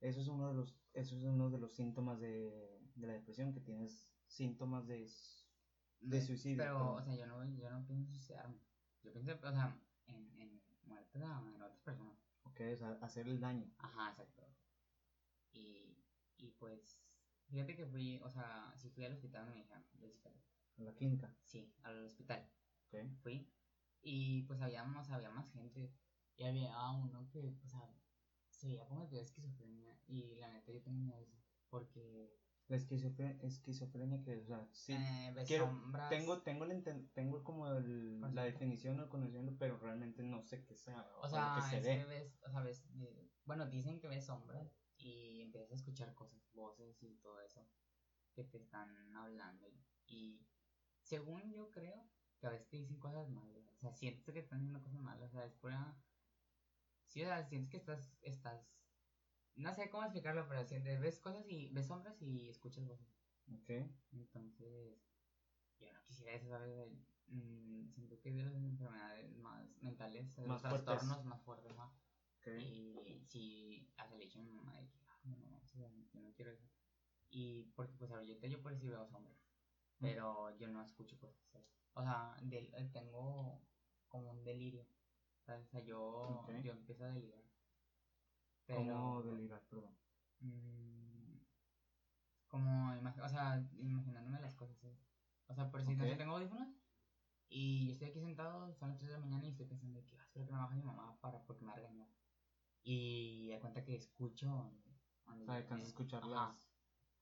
[0.00, 3.52] eso es uno de los, eso es uno de los síntomas de, de la depresión,
[3.52, 5.08] que tienes síntomas de,
[6.00, 6.58] de suicidio.
[6.58, 8.58] Pero, o sea, yo no, yo no pienso suicidarme,
[9.02, 12.16] yo pienso, o sea, en, en muerte en otras personas.
[12.44, 13.70] ok, o sea, hacer el daño.
[13.78, 14.42] Ajá, exacto.
[15.52, 15.97] Y,
[16.38, 17.02] y pues,
[17.48, 20.12] fíjate que fui, o sea, sí fui al hospital, me dijeron, del.
[20.76, 21.34] En la clínica.
[21.42, 22.48] Sí, al hospital.
[22.86, 22.94] Ok.
[23.22, 23.50] Fui
[24.00, 25.92] y pues había más, había más gente.
[26.36, 27.92] Y había uno que, o sea,
[28.48, 29.98] se veía como que tenía esquizofrenia.
[30.06, 31.36] Y la neta yo tengo miedo de eso.
[31.68, 34.92] Porque La esquizofrenia, esquizofrenia que, o sea, sí.
[34.92, 35.66] eh, quiero-.
[36.08, 40.64] Tengo, tengo, el tengo como el- la definición o el conocimiento, pero realmente no sé
[40.64, 41.04] qué sea.
[41.20, 41.96] O sea, que se es ve.
[41.96, 46.14] que ves, o sea, ves, eh, bueno, dicen que ves sombras y empiezas a escuchar
[46.14, 47.66] cosas, voces y todo eso
[48.32, 49.68] que te están hablando.
[49.68, 50.46] Y, y
[51.02, 52.08] según yo creo
[52.38, 53.66] que a veces te dicen cosas malas.
[53.74, 55.96] O sea, sientes que están haciendo cosas malas, o sea, es pura...
[57.06, 58.68] Sí, o sea, sientes que estás, estás...
[59.54, 63.08] No sé cómo explicarlo, pero sientes, ves cosas y ves sombras y escuchas voces.
[63.52, 63.70] Ok.
[64.12, 64.98] Entonces,
[65.80, 66.92] yo no quisiera eso, ¿sabes?
[67.28, 71.74] Mm, siento que es de las enfermedades más mentales, de Más los trastornos más fuertes,
[71.76, 71.92] ¿no?
[72.56, 72.62] Ok.
[72.62, 75.88] Y si hasta le dije a mi mamá de que, "Ah, no, no, o sea,
[76.12, 76.64] yo no quiero eso.
[77.30, 79.36] Y porque pues ahorita yo por decir veo sombras,
[80.00, 81.42] pero yo no escucho cosas.
[81.94, 83.58] O sea, eh, tengo
[84.08, 84.86] como un delirio.
[85.42, 87.42] O sea, yo, yo empiezo a delirar.
[88.66, 89.62] ¿Cómo delirar?
[89.68, 89.94] Perdón.
[90.40, 91.38] mm,
[92.48, 94.76] como, o sea, imaginándome las cosas.
[95.48, 96.18] O sea, por si no sé, Ok.
[96.18, 96.68] tengo audífonos
[97.50, 100.16] y yo estoy aquí sentado, son las 3 de la mañana y estoy pensando que,
[100.16, 102.08] "Ah, espero que no baje mi mamá para porque me va a regañar.
[102.90, 104.48] Y da cuenta que escucho
[105.26, 106.56] O sea, alcanzas a escucharlas,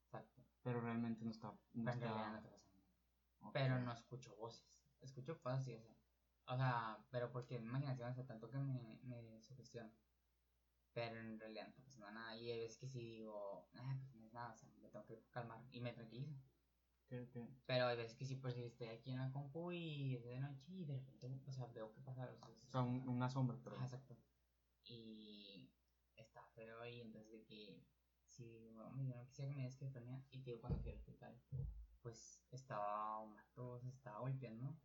[0.05, 0.41] exacto.
[0.63, 1.53] pero realmente no está.
[1.75, 2.41] No está...
[3.53, 4.65] Pero no escucho voces.
[5.01, 5.93] Escucho cosas y eso.
[6.47, 9.91] O sea, pero porque mi imaginación hace tanto que me, me sugestiona.
[10.95, 12.37] Pero en realidad no está pasando nada.
[12.37, 15.05] Y hay veces que sí digo, ah, pues no es nada, o sea, me tengo
[15.05, 16.33] que calmar y me tranquilizo.
[17.67, 20.41] Pero hay veces que sí, pues sí, estoy aquí en la compu y es de
[20.41, 22.29] noche y de repente, o sea, veo que pasa.
[22.31, 23.77] O sea, O sea, un- una sombra, pero.
[23.83, 24.17] Exacto.
[24.89, 25.56] Y
[26.23, 27.87] está feo y entonces de que
[28.27, 30.97] si hombre, yo no quisiera que me des esquizofrenia y te digo cuando fui al
[30.97, 31.41] hospital,
[32.03, 34.77] pues estaba vato, se estaba golpeando.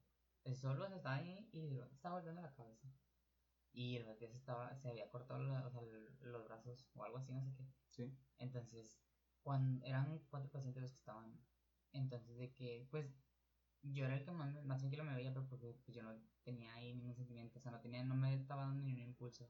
[0.43, 2.87] Él solo se estaba ahí y el estaba golpeando la cabeza.
[3.73, 7.03] Y el ya se estaba, se había cortado la- o sea, el- los brazos o
[7.03, 7.65] algo así, no sé qué.
[7.89, 8.13] Sí.
[8.37, 9.01] Entonces,
[9.43, 11.39] cuando eran cuatro pacientes los que estaban,
[11.93, 13.17] entonces de que, pues,
[13.81, 16.13] yo era el que más, más tranquilo me veía, pero porque pues, yo no
[16.43, 19.49] tenía ahí ningún sentimiento, o sea, no tenía, no me estaba dando ningún impulso.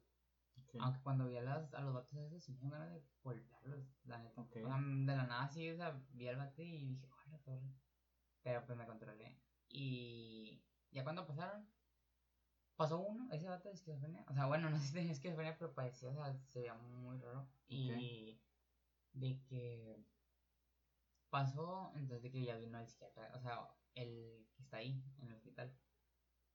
[0.79, 3.85] Aunque cuando vi a, las, a los vatos esos, sí me dieron ganas de golpearlos,
[4.05, 4.41] la neta.
[4.41, 7.73] O sea, de la nada sí, o sea, vi al vato y dije, hola, torre.
[8.43, 9.37] Pero pues me controlé.
[9.67, 11.67] Y ya cuando pasaron,
[12.75, 14.25] pasó uno, ese vato de esquizofrenia.
[14.29, 17.17] O sea, bueno, no sé si tenía esquizofrenia, pero parecía, o sea, se veía muy
[17.17, 17.49] raro.
[17.67, 18.39] Y
[19.13, 20.05] de que
[21.29, 25.27] pasó, entonces de que ya vino el psiquiatra, o sea, el que está ahí en
[25.27, 25.75] el hospital.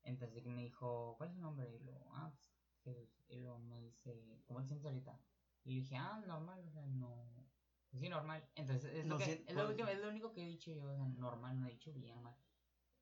[0.02, 1.74] Entonces de que me dijo, ¿cuál es su nombre?
[1.74, 2.55] Y lo, ah, pues
[2.94, 3.24] Jesús.
[3.28, 5.18] Y luego me dice, ¿cómo te sientes ahorita?
[5.64, 7.50] Y yo dije, ah, normal, o sea, no.
[7.90, 8.50] Pues sí, normal.
[8.54, 10.72] Entonces es, No lo, que, sien- es, lo, último- es lo único que he dicho
[10.72, 12.36] yo, o sea, normal, no he dicho bien, mal.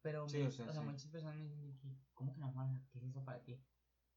[0.03, 0.81] Pero Sí, me- o sea, sí.
[0.81, 2.69] muchas personas me dicen que, ¿cómo que normal?
[2.71, 3.65] O sea, ¿Qué es eso para ti?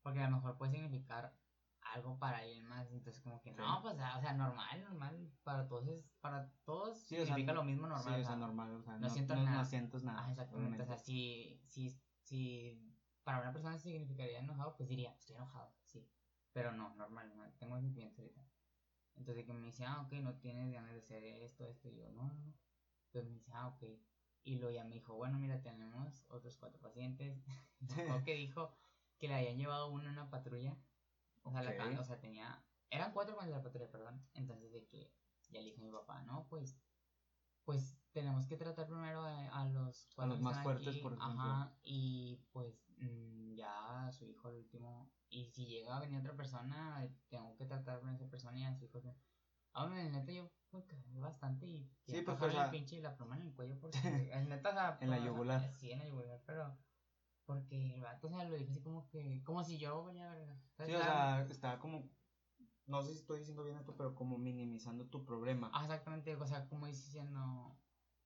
[0.02, 1.42] Porque a lo mejor puede significar
[1.82, 2.92] algo para alguien más.
[2.92, 5.32] Entonces, como que no, pues, o sea, normal, normal.
[5.44, 8.04] Para todos, es, para todos Sí, o sea, significa lo mismo normal.
[8.04, 8.76] Sí, o o sea, sea, normal.
[8.76, 9.58] O sea, no no, siento no, nada.
[9.60, 10.20] no sientes nada.
[10.20, 10.84] Ajá, exactamente.
[10.84, 11.90] O sea, si, si,
[12.24, 12.97] si
[13.28, 16.10] para una persona significaría enojado, pues diría, estoy enojado, sí.
[16.54, 18.50] Pero no, normal, no, tengo sentimientos ahorita.
[19.16, 22.10] Entonces que me dice, ah, ok, no tienes ganas de hacer esto, esto, y yo,
[22.10, 22.58] no, no, no.
[23.08, 23.84] Entonces me dice, ah, ok.
[24.44, 27.44] Y luego ya me dijo, bueno, mira, tenemos otros cuatro pacientes.
[28.08, 28.72] o que dijo
[29.18, 30.82] que le habían llevado uno en una patrulla.
[31.44, 31.78] O sea, la Ok.
[31.78, 34.30] ca- o sea, tenía, eran cuatro con la patrulla, perdón.
[34.34, 36.82] Entonces de que ya le dijo a mi papá, no, pues,
[37.64, 41.14] pues tenemos que tratar primero a, a los cuatro los que más fuertes, aquí, por
[41.14, 41.52] ejemplo.
[41.52, 42.87] Ajá, y pues
[43.56, 45.12] ya a su hijo el último.
[45.30, 48.74] Y si llega a venir otra persona, tengo que tratar con esa persona y a
[48.76, 49.00] su hijo.
[49.74, 52.96] A mí, neta, yo me cagué bastante y Sí, pues, bajarle o sea- el pinche
[52.96, 55.74] y la pluma en el cuello porque, es neta, o sea, En la yugular.
[55.76, 56.78] Sí, en la yugular, pero
[57.46, 60.62] porque el vato, o sea, lo dijo así como que, como si yo, valía verga.
[60.86, 62.10] Sí, o sea, está como.
[62.86, 65.70] No sé si estoy diciendo bien esto, pero como minimizando tu problema.
[65.74, 67.78] Ah, exactamente, o sea, como diciendo,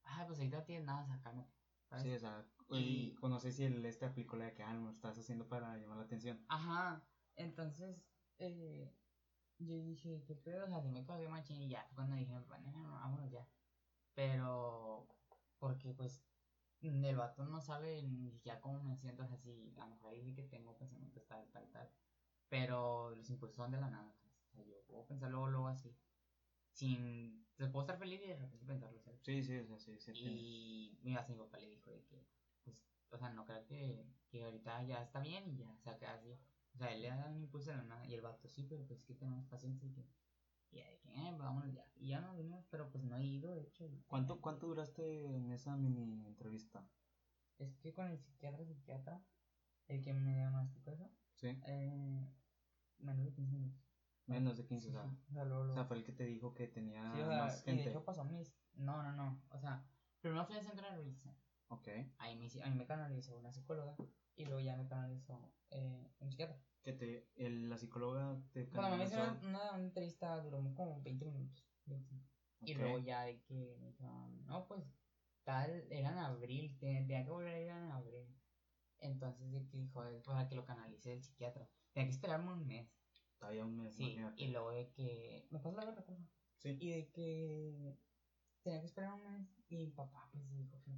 [0.03, 1.19] ah, pues ahorita no tienes nada.
[1.19, 2.03] ¿sabes?
[2.03, 2.45] Sí, o sea,
[2.79, 5.97] Y- sé si el este aplicó la de que, ah, no, estás haciendo para llamar
[5.97, 6.43] la atención.
[6.47, 7.03] Ajá,
[7.35, 8.03] entonces,
[8.39, 8.93] eh,
[9.57, 10.65] yo dije, ¿qué pedo?
[10.65, 13.47] O sea, si me cagué machín y ya, cuando dije, bueno, no, vámonos ya.
[14.13, 15.07] Pero,
[15.59, 16.23] porque pues,
[16.81, 20.13] el vato no sabe ni siquiera cómo me siento, o sea, si a lo mejor
[20.13, 21.89] ahí sí que tengo pensamientos tal, tal, tal.
[22.49, 24.37] Pero los impulsos son de la nada, ¿sabes?
[24.51, 25.95] O sea, yo puedo pensar luego, luego así.
[26.73, 29.19] Sin, se puedo estar feliz y de repente pensarlo, ¿sabes?
[29.23, 30.11] Sí, sí, o sea, sí, sí.
[30.13, 32.30] Y mi, papá le dijo de que, pues,
[33.11, 36.39] o sea, no creo que, que ahorita ya está bien y ya se queda así.
[36.73, 38.85] O sea, él le da un impulso de la nada y el vato sí, pero
[38.87, 40.07] pues es que tenemos paciencia y que,
[40.71, 41.85] y ya de que, eh, vámonos ya.
[41.95, 43.89] Y ya nos vinimos, pero pues no he ido, de hecho.
[44.07, 46.89] ¿Cuánto, ¿Cuánto duraste en esa mini entrevista?
[47.57, 49.21] Es que con el psiquiatra, psiquiatra,
[49.87, 52.33] el que me diagnosticó eso, Sí, eh,
[52.99, 53.81] menos de 15 minutos.
[54.27, 55.03] menos de 15, o sea.
[55.03, 57.27] Sí, o sea, luego, O sea, fue el que te dijo que tenía Sí, o
[57.27, 57.89] sea, más y de gente.
[57.89, 59.85] hecho pasó mis, no, no, no, o sea,
[60.21, 61.30] primero fui al centro de rehabilitación.
[62.51, 63.95] Hici- ahí me canalizó una psicóloga
[64.35, 66.57] y luego ya me canalizó eh, un psiquiatra.
[66.83, 69.47] Que te, el, la psicóloga te Bueno, me hizo canalizó.
[69.47, 71.65] una, una, una entrevista, duró como 20 minutos.
[71.85, 72.25] 25.
[72.65, 72.79] Y Ok.
[72.79, 74.83] luego ya de que me dijeron, no, pues
[75.43, 78.37] tal, era en abril, te- tenía que volver a ir en abril.
[78.99, 81.67] Entonces de que dijo, "Eh, para que lo canalice el psiquiatra.
[81.93, 82.87] Tenía que esperarme un mes.
[83.39, 84.43] Todavía un mes, Sí, imagínate.
[84.43, 85.47] y luego de que...
[85.49, 86.21] ¿Me pasó la gorra, por favor?
[86.59, 86.77] Sí.
[86.79, 87.97] Y de que
[88.61, 90.91] tenía que esperar un mes y mi papá pues dijo que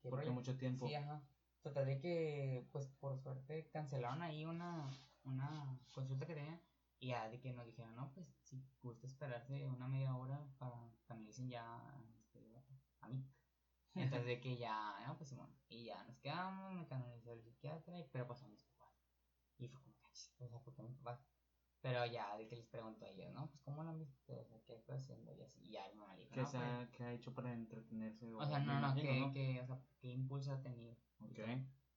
[0.00, 0.32] que Porque rollo.
[0.34, 0.86] mucho tiempo.
[0.88, 1.22] Sí, ajá.
[1.62, 4.90] Total de que pues por suerte cancelaron ahí una,
[5.24, 6.60] una consulta que tenía
[6.98, 10.94] y ya de que nos dijeron, no, pues si gusta esperarse una media hora para
[11.06, 12.62] canalicen ya este,
[13.00, 13.24] a mí.
[13.94, 17.98] Entonces de que ya, no, pues Simón, y ya nos quedamos, me canalizó el psiquiatra,
[18.00, 19.06] y- pero pasó a mis papás.
[19.58, 21.24] Y fue como, "Cachis, o sea, ¿por qué mis papás?
[21.80, 23.46] Pero ya, de que les pregunto a ellos, ¿no?
[23.48, 24.40] Pues, ¿cómo lo han visto?
[24.40, 25.32] O sea, ¿qué está haciendo?
[25.34, 27.34] Y así, y ya mamá le dijo, ¿Qué, no, se pues, ha, qué ha hecho
[27.34, 28.32] para entretenerse?
[28.32, 29.32] o sea, me no, no, que, ¿no?
[29.32, 29.93] que, o sea, ¿qué
[30.34, 30.96] impulso ha tenido?
[31.20, 31.38] Ok.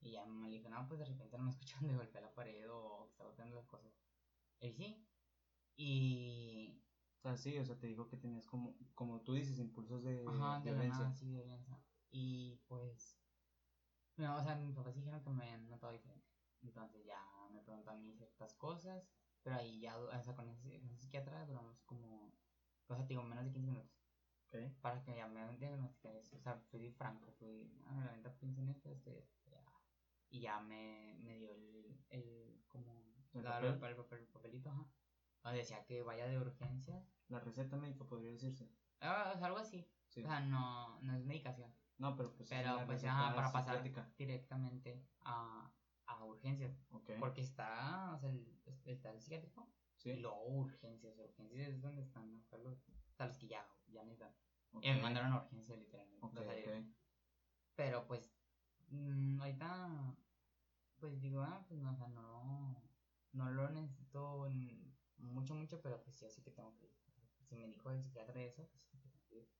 [0.01, 2.69] Y ya le dijo, no, pues de repente no me escuchan de golpear la pared
[2.69, 3.91] o que está golpeando las cosas.
[4.61, 5.07] Y sí.
[5.75, 6.83] Y.
[7.17, 10.23] O sea, sí, o sea, te dijo que tenías como, como tú dices, impulsos de
[10.27, 11.03] Ajá, de violencia.
[11.03, 11.79] nada, sí, de violencia.
[12.11, 13.19] Y pues.
[14.17, 16.27] No, o sea, mis papás dijeron que me habían notado diferente.
[16.61, 17.19] Entonces ya
[17.51, 19.09] me preguntan a mí ciertas cosas.
[19.43, 22.33] Pero ahí ya, o sea, con ese, con ese psiquiatra duramos como.
[22.87, 23.96] O sea, te digo, menos de 15 minutos.
[24.81, 26.35] Para que ya me diagnosticara eso.
[26.37, 27.69] O sea, fui franco, fui.
[27.85, 29.61] Ah, la venta pienso en esto, esto, y esto, ya.
[30.29, 31.97] Y ya me, me dio el.
[32.09, 33.03] el como.
[33.33, 33.73] ¿El la- papel?
[33.73, 34.87] el, papel- el papelito, ajá.
[35.43, 37.05] Donde decía que vaya de urgencias.
[37.27, 38.69] La receta médica podría decirse.
[39.01, 39.85] Ah, o sea, algo así.
[40.09, 40.23] Sí.
[40.23, 41.71] O sea, no, no es medicación.
[41.97, 43.83] No, pero pues es Pero pues ajá, para pasar
[44.17, 45.71] directamente a,
[46.05, 46.73] a urgencias.
[47.19, 50.11] Porque está, o sea, el, está el psiquiátrico Sí.
[50.11, 51.17] y luego urgencias.
[51.17, 52.77] Urgencias es donde están los,
[53.17, 54.31] o sea, los que ya, ya necesitan.
[54.73, 54.83] ok.
[54.85, 56.21] Y me mandaron a urgencias literalmente.
[57.75, 58.37] Pero pues,
[58.89, 60.15] mm, ahorita,
[60.99, 62.93] pues digo, ah, pues no, o sea, no,
[63.31, 66.95] no lo necesito en- mucho, mucho, pero pues sí, así que tengo que ir.
[67.41, 69.51] Si me dijo el psiquiatra eso, pues sí que tengo que ir.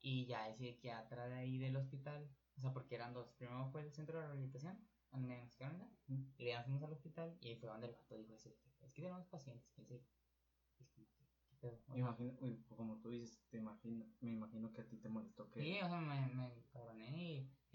[0.00, 3.32] Y ya ese psiquiatra de ahí del hospital, o sea, porque eran dos.
[3.32, 7.48] Primero fue el centro de rehabilitación, donde me diagnosticaron y ya fuimos al hospital, y
[7.48, 10.08] ahí fue donde el vato dijo, ese, es que tenemos pacientes, que sí.
[10.76, 11.45] Y es como que, ¿qué pedo?
[11.45, 11.45] O
[11.88, 12.32] Me imagino,
[12.76, 15.60] como tú dices, te imagino, me imagino que a ti te molestó que...
[15.60, 16.52] Sí, o sea, me, me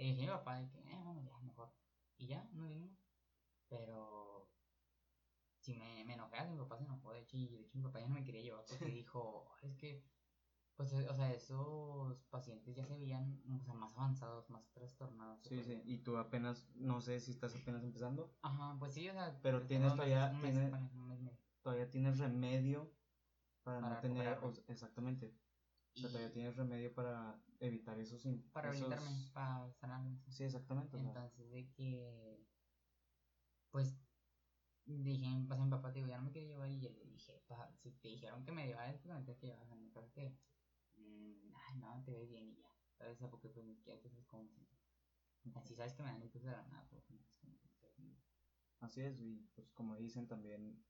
[0.02, 1.72] y le dije a mi papá de que, eh, bueno, ya, mejor.
[2.18, 2.92] Y ya, no dimos.
[3.68, 4.52] Pero
[5.60, 8.00] sí me, me enojé, mi papá se enojó, de hecho, y de hecho mi papá
[8.00, 10.04] ya no me quería llevar porque dijo, es que,
[10.76, 15.42] pues, eh, o sea, esos pacientes ya se veían, o sea, más avanzados, más trastornados.
[15.44, 19.14] Sí, sí, y tú apenas, no sé si estás apenas empezando, Ajá, pues sí, o
[19.14, 21.22] sea, Pero tienes todavía- mes, tienes- mes
[21.62, 22.92] todavía tienes remedio
[23.64, 25.36] para, no tener, o exactamente,
[25.94, 28.24] o sea, todavía tienes remedio para evitar esos...
[28.54, 30.18] para esos- habilitarme, para sanarme.
[30.30, 32.48] Sí, exactamente, o sea, Entonces, de que,
[33.70, 33.98] pues,
[34.86, 36.72] dije, pues a mi papá, te digo, ya no me quiero llevar.
[36.72, 39.48] Y yo le dije, pa, si te dijeron que me llevaras, pues me tienes que
[39.48, 40.40] sea, no creo que,
[40.96, 42.70] mm, ay, no, te ves bien y ya.
[42.92, 43.20] ¿Sabes?
[43.20, 44.78] Porque pues ni siquiera cómo me siento.
[45.56, 48.20] Así sabes que me dan incluso de la nada, pues, no es como que.
[48.80, 50.88] Así es, y pues como dicen también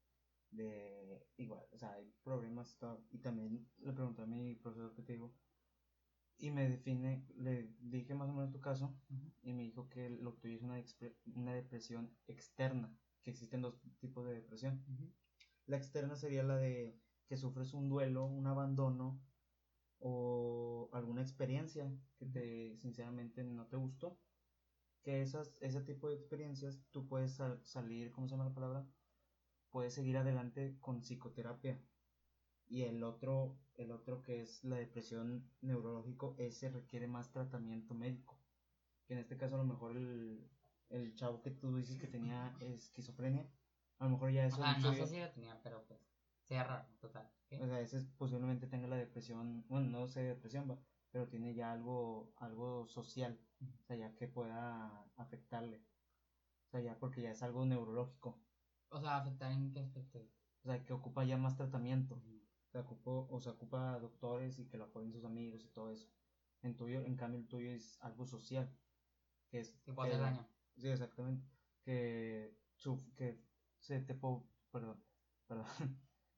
[0.52, 4.94] de igual, o sea, hay problemas y todo, y también le pregunté a mi profesor
[4.96, 5.34] que te digo,
[6.38, 9.00] y me define, le dije más o menos tu caso,
[9.44, 14.34] y me dijo que lo tuyo es una, depresión externa, que existen dos tipos de
[14.34, 14.84] depresión.
[15.68, 19.22] La externa sería la de que sufres un duelo, un abandono
[20.00, 24.20] o alguna experiencia que te sinceramente no te gustó.
[25.04, 28.88] Que esas, ese tipo de experiencias tú puedes sal- salir, ¿cómo se llama la palabra?
[29.72, 31.80] Puedes seguir adelante con psicoterapia.
[32.68, 38.38] Y el otro, el otro que es la depresión neurológico, ese requiere más tratamiento médico.
[39.06, 40.50] Que en este caso a lo mejor el,
[40.90, 43.46] el chavo que tú dices que tenía esquizofrenia,
[44.00, 46.00] a lo mejor ya eso sea, no sé si lo tenía, pero pues,
[46.48, 47.30] sería raro, total.
[47.60, 50.80] o sea, ese es- posiblemente tenga la depresión, bueno, no sé depresión, va,
[51.12, 55.82] pero tiene ya algo, algo social, o sea, ya que pueda afectarle.
[56.68, 58.40] O sea, ya porque ya es algo neurológico,
[58.92, 60.20] O sea, afectar en qué aspecto.
[60.20, 62.16] o sea, que ocupa ya más tratamiento.
[62.16, 65.92] O sea, ocupo- o sea, ocupa doctores y que lo apoyen sus amigos y todo
[65.92, 66.08] eso.
[66.62, 68.70] En tuyo, en cambio el tuyo es algo social,
[69.50, 70.46] que es Que puede hacer daño.
[70.78, 71.44] Sí, exactamente.
[71.84, 72.54] Que,
[73.18, 73.38] que
[73.80, 74.14] se te
[74.72, 75.04] perdón,
[75.48, 75.66] perdón,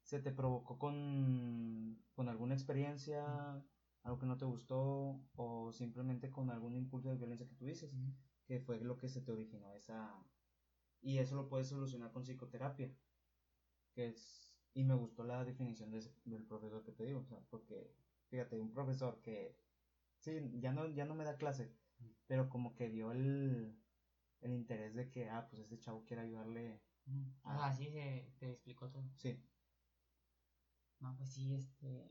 [0.02, 3.64] se te provocó con, con alguna experiencia,
[4.04, 7.94] algo que no te gustó, o simplemente con algún impulso de violencia que tú dices,
[7.94, 8.14] Ujú.
[8.46, 10.26] que fue lo que se te originó esa...
[11.04, 12.90] Y eso lo puedes solucionar con psicoterapia,
[13.94, 14.50] que es...
[14.76, 17.96] Y me gustó la definición de ese- del profesor que te digo, o sea, porque,
[18.30, 19.56] fíjate, un profesor que,
[20.20, 21.70] sí, ya no, ya no me da clase,
[22.28, 23.76] pero como que dio el,
[24.42, 26.82] el interés de que, ah, pues este chavo quiere ayudarle.
[27.44, 27.72] O Ah.
[27.72, 29.04] sí se te explicó todo.
[29.18, 29.38] sí,
[31.00, 32.10] No, pues sí, este.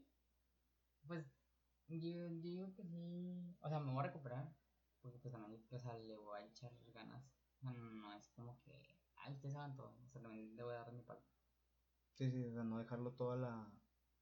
[1.08, 1.24] Pues
[1.88, 3.56] yo, yo digo que sí.
[3.62, 4.54] O sea, me voy a recuperar.
[5.00, 7.31] Porque pues también, o sea, le voy a echar ganas
[7.62, 9.94] no es como que, ay, ustedes hagan todo.
[10.04, 11.28] O sea, también debo dar mi parte.
[12.14, 13.72] Sí, sí, o sea, no dejarlo toda la.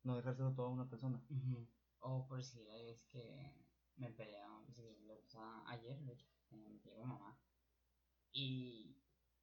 [0.02, 1.22] No dejárselo todo a una persona.
[2.02, 3.66] O por si es que
[3.96, 5.20] me pelearon, pues, lo
[5.66, 7.38] ayer, de hecho, me llegó mamá.
[8.32, 8.96] Y,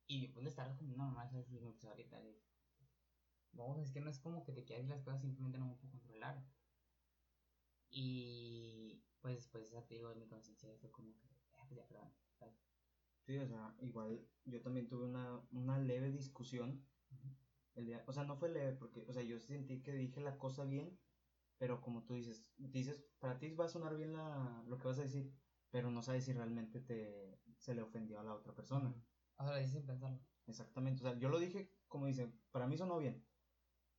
[0.07, 1.51] y después de estar respondiendo normal, ¿sabes?
[1.51, 2.23] Y me empezó a gritar.
[2.25, 2.41] Y,
[3.51, 5.91] no, es que no es como que te quieras las cosas, simplemente no me puedo
[5.91, 6.43] controlar.
[7.89, 12.11] Y pues después, ya te digo, mi conciencia fue como que, eh, pues ya, perdón.
[13.27, 16.81] Sí, o sea, igual yo también tuve una, una leve discusión.
[17.75, 20.37] el día, o sea, no fue leve porque, o sea, yo sentí que dije la
[20.37, 20.97] cosa bien,
[21.57, 24.99] pero como tú dices, dices, para ti va a sonar bien la, lo que vas
[24.99, 25.29] a decir,
[25.71, 28.93] pero no sabes si realmente te, se le ofendió a la otra persona.
[29.35, 30.19] Ahora dices sin pensarlo.
[30.47, 33.25] Exactamente, o sea, yo lo dije como dice, para mí sonó bien,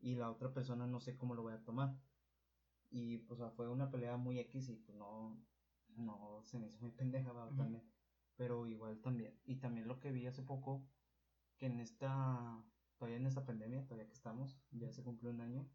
[0.00, 1.94] y la otra persona no sé cómo lo voy a tomar.
[2.90, 5.44] Y, pues, o sea, fue una pelea muy X y pues no,
[5.96, 7.82] no, se me hizo muy pendeja, ¿verdad?
[8.38, 9.38] Pero igual también.
[9.44, 10.86] Y también lo que vi hace poco,
[11.58, 12.64] que en esta,
[12.96, 15.68] todavía en esta pandemia, todavía que estamos, ya se cumplió un año,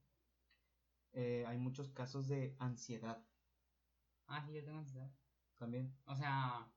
[1.11, 3.23] eh, hay muchos casos de ansiedad.
[4.27, 5.11] Ah, sí, yo tengo ansiedad.
[5.57, 5.93] También.
[6.05, 6.71] O sea,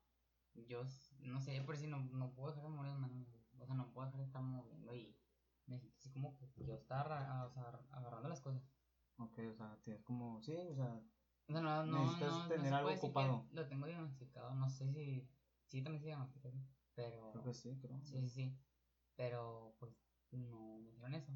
[0.67, 0.83] yo
[1.21, 3.27] no sé, por si no, no puedo dejar de mover las manos.
[3.57, 5.17] O sea, no puedo dejar de estar moviendo y
[5.67, 8.61] me siento así como que yo estaba o sea, agarrando las cosas.
[9.17, 11.01] Ok, o sea, tienes como, sí, o sea,
[11.47, 13.47] O sea, no, no, necesitas no, tener algo ocupado.
[13.51, 15.27] Lo tengo diagnosticado, no sé si.
[15.67, 16.57] Sí, también se sí,
[16.93, 17.31] pero.
[17.31, 17.99] Creo que sí, creo.
[18.03, 18.57] Sí, sí, sí.
[19.15, 19.93] Pero, pues,
[20.31, 21.31] no me dijeron eso.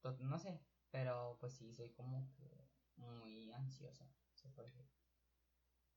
[0.00, 0.60] To- No sé,
[0.90, 4.06] pero, pues sí, soy como que muy ansiosa.
[4.34, 4.84] se puede decir.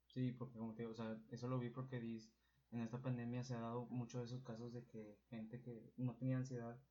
[0.05, 2.33] Sí, porque como te digo, o sea, eso lo vi porque dis-
[2.71, 6.15] en esta pandemia se ha dado muchos de esos casos de que gente que no
[6.17, 6.81] tenía ansiedad,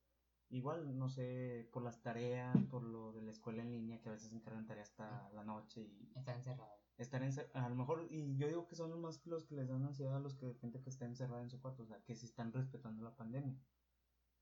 [0.49, 4.13] igual, no sé, por las tareas, por lo de la escuela en línea, que a
[4.13, 6.86] veces encargan tareas hasta la noche y Está encerrado.
[6.97, 9.83] Estar encer- a lo mejor, y yo digo que son más los que les dan
[9.85, 12.25] ansiedad a los que gente que está encerrada en su cuarto, o sea, que sí
[12.25, 13.57] están respetando la pandemia.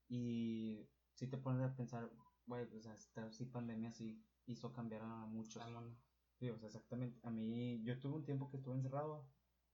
[0.08, 2.12] Y si te pones a pensar,
[2.45, 5.64] güey, pues, o sea, esta sí pandemia sí hizo cambiar a muchos.
[6.34, 7.20] Sí, o sea, exactamente.
[7.24, 9.28] A mí, yo tuve un tiempo que estuve encerrado,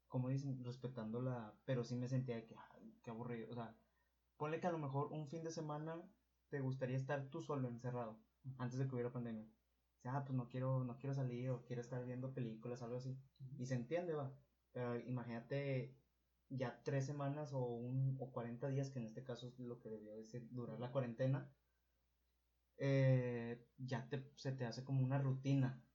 [0.07, 3.49] como dicen, respetando la, pero sí me sentía de que, ay, qué aburrido.
[3.51, 3.75] O sea,
[4.37, 6.01] ponle que a lo mejor un fin de semana
[6.49, 8.19] te gustaría estar tú solo encerrado,
[8.57, 9.47] antes de que hubiera pandemia.
[10.03, 13.15] Ah, pues no quiero, no quiero salir o quiero estar viendo películas, algo así.
[13.59, 14.31] Y se entiende, va.
[14.71, 16.01] Pero imagínate
[16.49, 19.89] ya tres semanas o, un, o 40 días, que en este caso es lo que
[19.89, 21.55] debió de ser, durar la cuarentena,
[22.77, 25.87] eh, ya te, se te hace como una rutina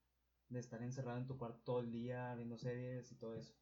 [0.48, 3.54] de estar encerrado en tu cuarto todo el día viendo series y todo eso.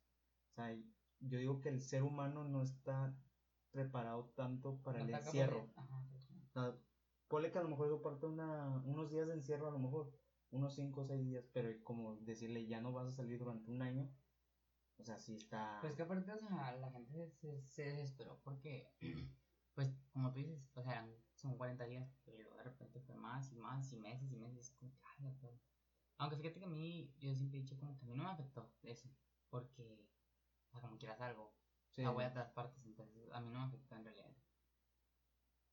[0.52, 0.76] O sea,
[1.20, 3.16] yo digo que el ser humano no está
[3.70, 5.66] preparado tanto para No el encierro.
[7.28, 10.12] ponle que a lo mejor soporta una, unos días de encierro, a lo mejor,
[10.50, 13.82] unos 5 o 6 días, pero como decirle ya no vas a salir durante un
[13.82, 14.10] año,
[14.98, 15.78] o sea, sí está...
[15.80, 18.92] Pues que aparte, o sea, la gente se, se, se desesperó porque,
[19.74, 23.56] pues, como tú dices, o sea, son 40 días, pero de repente fue más y
[23.56, 25.60] más y meses y meses, como que, ay, torre.
[26.18, 28.30] Aunque fíjate que a mí, yo siempre he dicho como que a mí no me
[28.30, 29.10] afectó eso,
[29.50, 30.08] porque,
[30.68, 31.56] o sea, como quieras algo,
[31.90, 34.36] sí, la voy a todas partes, entonces a mí no me afectó en realidad.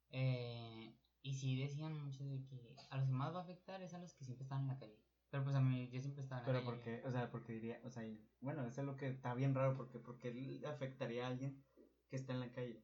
[0.10, 3.94] Eh, y sí decían mucho de que a los que más va a afectar es
[3.94, 4.98] a los que siempre están en la calle.
[5.30, 6.84] Pero pues a mí, yo siempre estaba en la Pero calle.
[6.84, 8.04] porque, o sea, porque diría, o sea,
[8.42, 11.64] bueno, eso es lo que está bien raro, porque, porque afectaría a alguien
[12.10, 12.84] que está en la calle.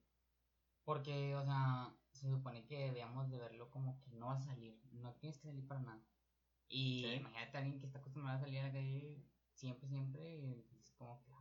[0.86, 4.80] Porque, o sea, se supone que debíamos de verlo como que no vas a salir,
[4.92, 6.02] no tienes que salir para nada.
[6.70, 7.14] Y Sí.
[7.16, 11.20] imagínate a alguien que está acostumbrado a salir a la calle siempre, siempre, es como
[11.22, 11.32] que,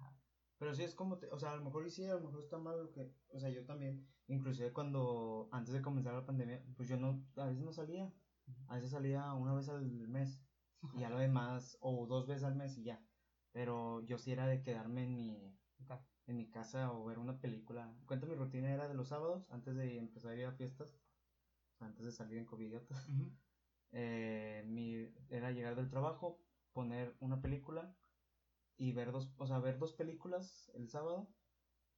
[0.59, 2.59] Pero sí es como, te- o sea, a lo mejor sí, a lo mejor está
[2.59, 6.89] mal lo que, o sea, yo también, inclusive cuando, antes de comenzar la pandemia, pues
[6.89, 8.11] yo no, a veces no salía,
[8.67, 10.41] a veces salía una vez al mes,
[10.95, 13.03] y ya lo demás, o dos veces al mes y ya,
[13.53, 15.59] pero yo sí era de quedarme en mi,
[16.27, 17.95] en mi casa o ver una película.
[18.07, 20.99] Cuento mi rutina era de los sábados, antes de empezar a ir a fiestas,
[21.81, 23.31] antes de salir en covidiotas, Ujú.
[23.93, 26.39] eh, mi, era llegar del trabajo,
[26.73, 27.95] poner una película
[28.77, 31.29] y ver dos, o sea, ver dos películas el sábado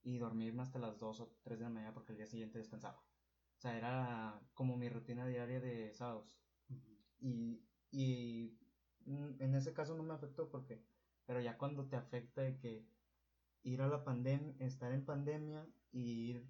[0.02, 2.98] y dormirme hasta las 2 o 3 de la mañana porque el día siguiente descansaba.
[2.98, 6.38] O sea, era como mi rutina diaria de sábados.
[7.20, 8.56] Y, y
[9.06, 10.84] en ese caso no me afectó porque,
[11.26, 12.86] pero ya cuando te afecta de que
[13.62, 16.48] ir a la pandemia, estar en pandemia y ir,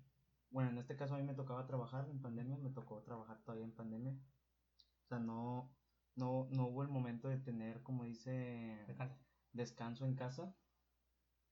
[0.51, 3.65] bueno, en este caso a mí me tocaba trabajar en pandemia, me tocó trabajar todavía
[3.65, 4.13] en pandemia.
[5.05, 5.75] O sea, no,
[6.17, 9.28] no, no hubo el momento de tener, como dice, Descansa.
[9.53, 10.55] Descanso en casa.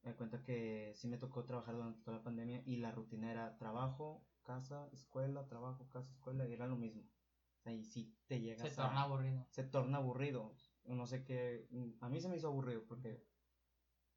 [0.03, 3.31] Me doy cuenta que sí me tocó trabajar durante toda la pandemia y la rutina
[3.31, 7.03] era trabajo, casa, escuela, trabajo, casa, escuela y era lo mismo.
[7.03, 9.45] O sea, y sí te llegas Se a- torna aburrido.
[9.51, 10.53] se torna aburrido.
[10.85, 11.67] No sé qué,
[12.01, 13.21] a mí se me hizo aburrido porque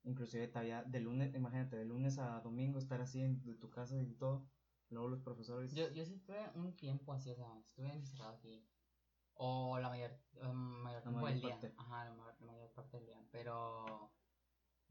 [0.03, 3.95] inclusive todavía de lunes, imagínate, de lunes a domingo estar así en de tu casa
[3.97, 4.45] y todo,
[4.91, 5.73] luego los profesores...
[5.73, 8.61] Yo, yo sí estuve un tiempo así, o sea, estuve encerrado aquí.
[9.41, 11.73] O la mayor, la mayor tiempo mayor del día.
[11.77, 13.21] Ajá, la mayor, la mayor parte del día.
[13.31, 14.11] Pero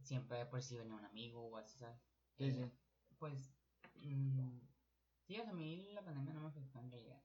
[0.01, 2.01] siempre por si venía un amigo o así, ¿sabes?
[2.39, 2.73] Sí, Eh, sí.
[3.19, 3.53] Pues,
[3.97, 4.59] mm,
[5.27, 7.21] sí, o sea, a mí la pandemia no me afectó en realidad.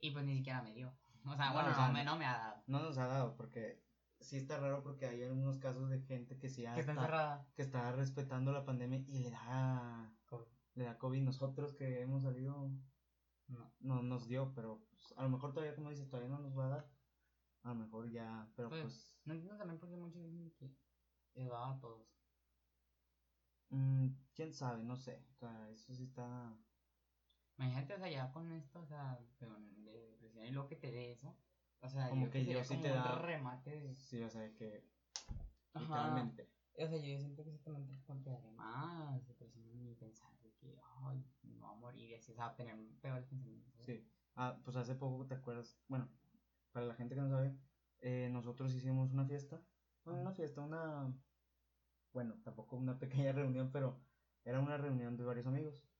[0.00, 0.92] Y pues ni siquiera me dio.
[1.24, 2.62] O sea, No, bueno, o sea, no, me, no me ha dado.
[2.66, 3.82] No nos ha dado porque
[4.20, 7.46] sí está raro porque hay algunos casos de gente que sí ya Que está encerrada.
[7.54, 10.12] que está respetando la pandemia y le da
[10.74, 11.22] le da COVID.
[11.22, 12.70] Nosotros que hemos salido
[13.48, 13.70] No.
[13.80, 16.66] no nos dio, pero pues, a lo mejor todavía como dices, todavía no nos va
[16.66, 16.84] a dar.
[17.64, 20.70] A lo mejor ya, pero Pues, pues No entiendo también porque muchos dicen que
[21.34, 22.06] les daba a todos.
[23.70, 25.18] mm, quién sabe, no sé.
[25.30, 26.52] O sea, eso sí está
[27.58, 30.92] Imagínate, o sea, ya con esto, o sea, con- de depresión y luego que te
[30.92, 31.34] dé eso.
[31.82, 33.94] O sea, Como yo que yo sí te da- remate.
[33.96, 34.84] sí, o sea, que
[35.74, 35.80] Ajá.
[35.80, 36.48] literalmente.
[36.78, 41.24] O sea, yo siento que exactamente porque además depresión y pensar de que, ay,
[41.58, 43.28] me voy a morir y así, o sea, tener peores.
[43.84, 44.08] Sí.
[44.34, 46.18] Ah, pues hace poco te acuerdas, bueno,
[46.72, 47.58] para la gente que no sabe,
[48.00, 49.66] eh, nosotros hicimos una fiesta,
[50.04, 51.20] bueno, una fiesta, una,
[52.12, 54.06] bueno, tampoco una pequeña reunión, pero
[54.44, 55.90] era una reunión de varios amigos.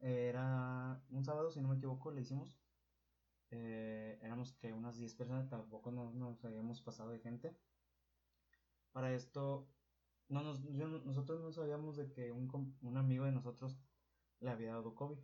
[0.00, 2.64] Eh, era un sábado, si no me equivoco, le hicimos.
[3.50, 7.62] Eh, éramos que unas 10 personas, tampoco no- nos habíamos pasado de gente.
[8.92, 9.76] Para esto,
[10.28, 13.87] no nos, yo no- nosotros no sabíamos de que un, un amigo de nosotros
[14.40, 15.18] le había dado COVID.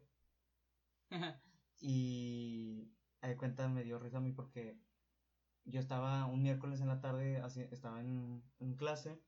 [1.81, 2.93] Y
[3.23, 4.79] de cuenta me dio risa a mí porque
[5.65, 9.21] yo estaba un miércoles en la tarde, así, estaba en, en clase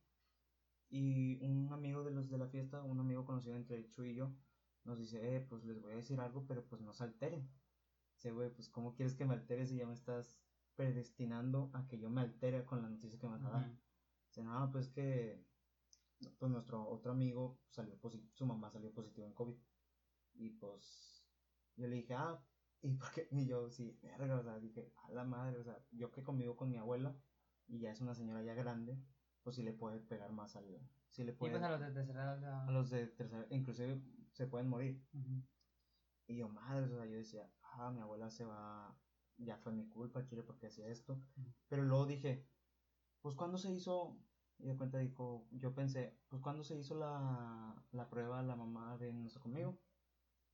[0.89, 4.33] y un amigo de los de la fiesta, un amigo conocido entre Chu y yo,
[4.85, 7.49] nos dice, eh, pues les voy a decir algo, pero pues no se alteren.
[8.15, 10.39] Dice, güey, pues ¿cómo quieres que me alteres si ya me estás
[10.75, 13.73] predestinando a que yo me altere con la noticia que me vas a dar?
[14.29, 15.45] Dice, no, pues que
[16.39, 17.95] pues nuestro otro amigo salió
[18.33, 19.57] su mamá salió positivo en COVID.
[20.39, 21.27] Y pues
[21.77, 22.43] yo le dije, ah,
[22.83, 23.29] ¿y por qué?
[23.31, 26.57] Y yo, sí, verga, o sea, dije, a la madre, o sea, yo que convivo
[26.57, 27.17] con mi abuela
[27.67, 28.97] y ya es una señora ya grande,
[29.43, 30.65] pues sí le puede pegar más al.
[31.11, 31.53] Sí le Y puede.
[31.53, 35.03] pues a los de tercera edad, a los de tercera, inclusive se pueden morir.
[36.29, 39.01] Y yo, madre, o sea, yo decía, ah, mi abuela se va,
[39.39, 41.23] ya fue mi culpa, chile, porque hacía esto.
[41.69, 42.49] Pero luego dije,
[43.21, 44.17] pues cuando se hizo,
[44.59, 48.97] y de cuenta dijo, yo pensé, pues cuando se hizo la, la prueba la mamá
[48.99, 49.86] de nuestro conmigo.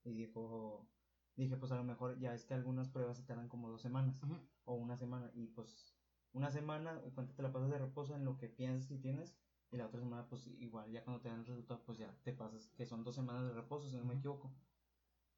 [0.03, 0.87] Y dijo,
[1.35, 4.19] dije, pues a lo mejor ya es que algunas pruebas se tardan como dos semanas
[4.65, 5.31] o una semana.
[5.33, 5.95] Y pues
[6.31, 9.35] una semana, de cuenta te la pasas de reposo en lo que piensas y tienes.
[9.71, 12.33] Y la otra semana, pues igual, ya cuando te dan el resultado, pues ya te
[12.33, 14.53] pasas, que son dos semanas de reposo, si no me equivoco.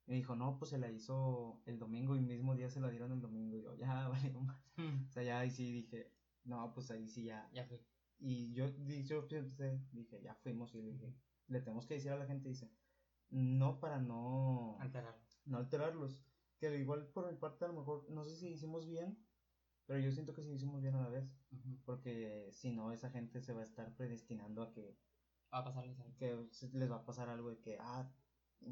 [0.07, 3.11] Y dijo, no, pues se la hizo el domingo y mismo día se la dieron
[3.11, 3.57] el domingo.
[3.57, 6.11] Y yo, ya, vale, o sea, ya ahí sí dije,
[6.43, 7.49] no, pues ahí sí ya.
[7.53, 7.81] Ya fui.
[8.19, 8.67] Y yo,
[9.03, 11.15] yo pensé, dije, ya fuimos y le dije,
[11.47, 12.69] le tenemos que decir a la gente, dice,
[13.29, 15.21] no para no, Alterarlo.
[15.45, 16.25] no alterarlos.
[16.59, 19.17] Que igual por mi parte a lo mejor, no sé si hicimos bien,
[19.85, 21.29] pero yo siento que sí hicimos bien a la vez.
[21.85, 24.97] Porque si no, esa gente se va a estar predestinando a que,
[25.53, 26.15] Va a pasarles algo.
[26.17, 28.11] que les va a pasar algo de que, ah,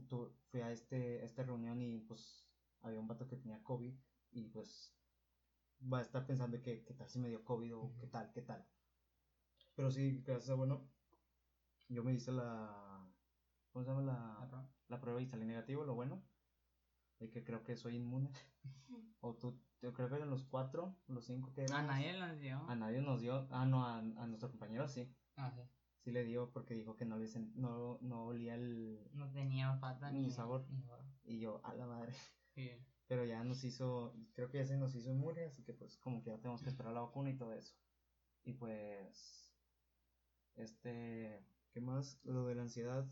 [0.08, 2.46] tú, fui a, este, esta reunión y pues
[2.82, 3.94] había un vato que tenía COVID
[4.32, 4.94] y pues
[5.92, 8.42] va a estar pensando que qué tal si me dio COVID o qué tal, qué
[8.42, 8.66] tal.
[9.76, 10.90] Pero sí, gracias a bueno,
[11.90, 12.93] yo me hice la,
[13.74, 14.02] ¿cómo se llama?
[14.04, 15.22] ¿La La, prueba?
[15.22, 16.24] y salí negativo, lo bueno,
[17.20, 18.32] de que creo que soy inmune.
[19.20, 21.88] o tú, yo creo que eran los cuatro, los cinco que A eran.
[21.88, 22.58] nadie nos dio.
[22.70, 25.14] A nadie nos dio, ah, no, a, a nuestro compañero sí.
[25.36, 25.62] Ah, sí.
[26.00, 30.12] Sí le dio porque dijo que no le no, no olía el No tenía olfato
[30.12, 30.66] Ni ni sabor.
[30.70, 31.06] Ni sabor.
[31.24, 32.14] y yo a la madre
[32.54, 32.70] Sí.
[33.08, 36.22] pero ya nos hizo creo que ya se nos hizo inmune así que pues como
[36.22, 37.74] que ya tenemos que esperar la vacuna y todo eso
[38.44, 39.50] y pues
[40.56, 43.08] este qué más lo de la ansiedad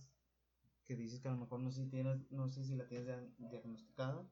[0.86, 3.06] que dices que a lo mejor no sé si tienes no sé si la tienes
[3.08, 4.26] dia- diagnosticada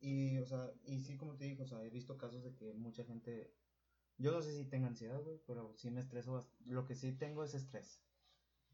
[0.00, 2.72] y o sea y sí como te digo o sea he visto casos de que
[2.74, 3.54] mucha gente
[4.18, 7.12] yo no sé si tenga ansiedad güey pero sí me estreso bast- lo que sí
[7.12, 8.00] tengo es estrés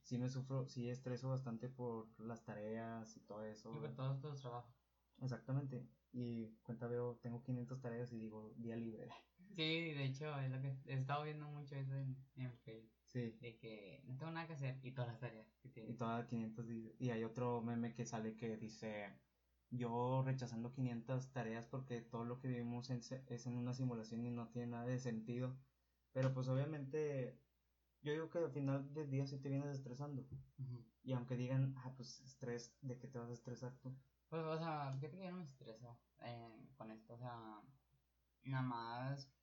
[0.03, 4.21] sí me sufro sí estreso bastante por las tareas y todo eso Y por todos
[4.21, 4.73] tus trabajos.
[5.21, 5.83] Exactamente.
[6.12, 9.09] Y cuenta veo, tengo 500 tareas y digo, día libre.
[9.57, 12.97] Sí, de hecho, es lo que he estado viendo mucho eso en, en Facebook.
[13.12, 13.38] Sí.
[13.40, 15.98] De que no tengo nada que hacer y todas las tareas que Y tienes.
[15.98, 19.22] todas 500 di- y hay otro meme que sale que dice,
[19.70, 24.30] yo rechazando 500 tareas porque todo lo que vivimos en es en una simulación y
[24.30, 25.59] no tiene nada de sentido.
[26.12, 27.44] Pero pues obviamente
[28.02, 30.22] yo digo que al final del día sí te vienes estresando.
[30.59, 30.84] Ujú.
[31.02, 33.96] Y aunque digan, ah, pues estrés, ¿de qué te vas a estresar tú?
[34.28, 37.62] Pues, o sea, fíjate que yo no me estreso eh, con esto, o sea,
[38.42, 39.38] nada más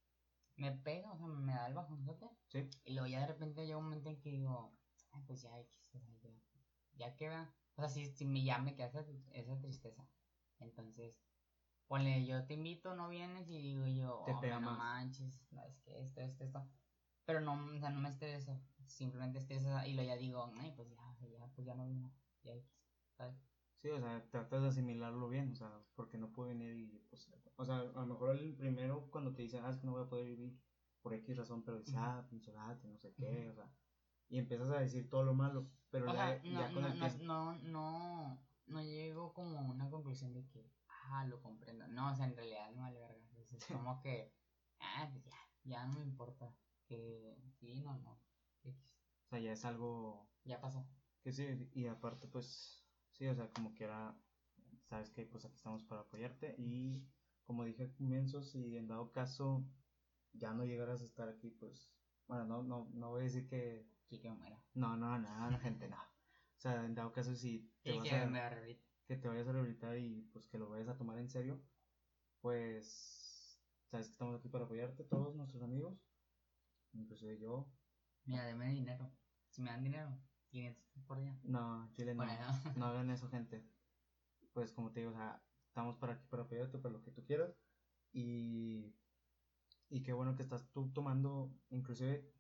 [0.56, 2.70] me pega, o sea, me da el bajonzote Sí.
[2.84, 4.80] y luego ya de repente llega un momento en que digo,
[5.12, 5.52] "Ay, pues ya,
[6.22, 6.32] ya,
[6.94, 9.02] ya que va, O sea, sí, sí me, ya me queda esa,
[9.34, 10.08] esa tristeza.
[10.60, 11.26] Entonces,
[11.88, 14.78] ponle, yo te invito, no vienes y digo yo, Te "Oh, pega no más.
[14.78, 16.68] manches, no, es que esto, esto, esto.
[17.26, 20.90] Pero no, o sea, no me estreso, simplemente estresa y lo ya digo, ay, pues
[20.90, 22.54] ya, ya, pues ya no vino, ya
[23.18, 23.36] ¿sabes?
[23.78, 27.30] Sí, o sea, tratas de asimilarlo bien, o sea, porque no puedo venir y, pues,
[27.58, 30.04] o sea, a lo mejor el primero cuando te dice, ah, es que no voy
[30.04, 30.60] a poder vivir
[31.02, 32.06] por X razón, pero dice, Ujú.
[32.06, 33.72] ah, pinche no sé qué, o sea,
[34.28, 36.88] y empiezas a decir todo lo malo, pero O ya, sea, no, ya con no,
[36.90, 38.38] el no, tiempo, no, no,
[38.68, 41.88] no llego como a una conclusión de que, ah, lo comprendo.
[41.88, 43.28] No, o sea, en realidad no vale verga.
[43.52, 44.32] Es como que,
[44.80, 45.32] ah, pues ya,
[45.64, 46.54] ya no me importa.
[46.88, 48.18] Que sí, no, no.
[48.64, 48.76] X.
[49.26, 50.84] o sea, ya es algo Ya pasó.
[51.24, 54.16] que sí, y aparte, pues, sí, o sea, como que era,
[54.84, 57.15] sabes que, pues, aquí estamos para apoyarte, y
[57.46, 59.64] como dije al comienzo, si en dado caso
[60.34, 61.96] ya no llegaras a estar aquí, pues,
[62.28, 64.62] bueno, no, no, no voy a decir que Sí, que me muera.
[64.76, 65.96] No, no, no, no, gente, no.
[65.98, 68.40] O sea, en dado caso, si te Sí, vas que a, me
[69.08, 71.60] que te vayas a rehabilitar y pues que lo vayas a tomar en serio,
[72.42, 76.10] pues sabes que estamos aquí para apoyarte, todos nuestros amigos,
[76.94, 77.66] inclusive yo.
[78.26, 79.12] Mira, deme dinero.
[79.50, 80.18] Si me dan dinero,
[80.50, 81.40] 500 por día.
[81.44, 82.34] No, Chile no, Bueno,
[82.78, 83.64] no hagan eso, gente.
[84.54, 85.45] Pues como te digo, o sea,
[85.76, 87.60] estamos para aquí para apoyarte, para lo que tú quieras.
[88.14, 88.96] Y,
[89.90, 92.32] y qué bueno que estás tú tomando, inclusive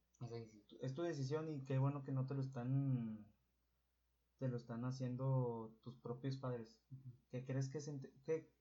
[0.79, 3.25] es tu decisión y qué bueno que no te lo están
[4.37, 6.79] te lo están haciendo tus propios padres.
[6.91, 7.11] Ujú.
[7.29, 8.53] ¿Qué crees que es ent- qué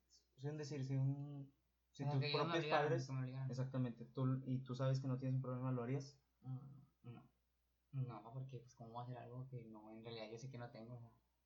[0.42, 1.54] es decir si un
[1.96, 3.14] tus que propios padres que
[3.48, 6.18] exactamente tú y tú sabes que no tienes un problema lo harías?
[6.42, 7.22] Mm, No.
[7.92, 10.58] No, porque pues cómo va a hacer algo que no, en realidad yo sé que
[10.58, 10.98] no tengo,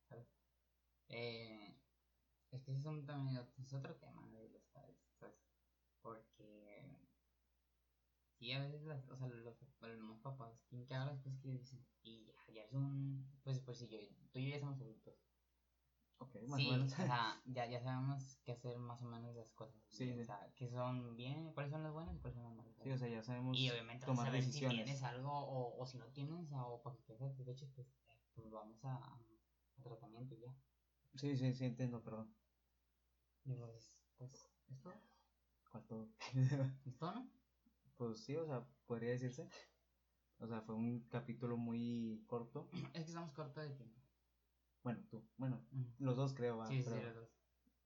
[0.09, 0.33] ¿sabes?
[1.09, 1.88] Eh,
[2.51, 5.36] es que un, también, es otro tema de los padres, ¿sabes?
[6.03, 6.82] Porque
[8.38, 11.49] sí, a veces las, o sea, los, los papás tienen que hacer las cosas que
[11.51, 13.99] dicen y ya, ya es un, pues, pues si yo,
[14.32, 15.14] tú y yo ya somos adultos.
[16.20, 19.76] Ok, más Sí, o sea, ya, ya sabemos qué hacer más o menos las cosas.
[19.90, 20.24] Sí, o sí.
[20.24, 22.74] sea, qué son bien, cuáles son las buenas y cuáles son las malas.
[22.82, 24.84] sí, o sea, ya sabemos Y obviamente tomar ver si decisiones.
[24.84, 28.51] tienes algo o, o si no tienes o para que quedes satisfecho, pues, eh, pues
[28.51, 30.55] vamos a, a tratamiento y ya.
[31.18, 32.32] Sí, sí, sí entiendo, perdón.
[33.44, 34.92] Y pues, pues, ¿esto?
[35.70, 36.08] ¿Cuál todo?
[36.86, 37.28] ¿Esto no?
[37.96, 39.48] pues sí, o sea, podría decirse.
[40.38, 42.68] O sea, fue un capítulo muy corto.
[42.94, 44.00] Es que estamos cortos de tiempo.
[44.84, 45.60] Bueno, tú, bueno,
[45.98, 47.28] los dos creo, Sí, sí, pero- sí, los dos.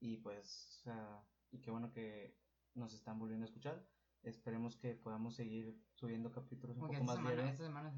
[0.00, 2.36] Y pues, o sea, y qué bueno que
[2.74, 3.88] nos están volviendo a escuchar.
[4.22, 7.94] Esperemos que podamos seguir subiendo capítulos un Porque poco esta más semana, esta semana.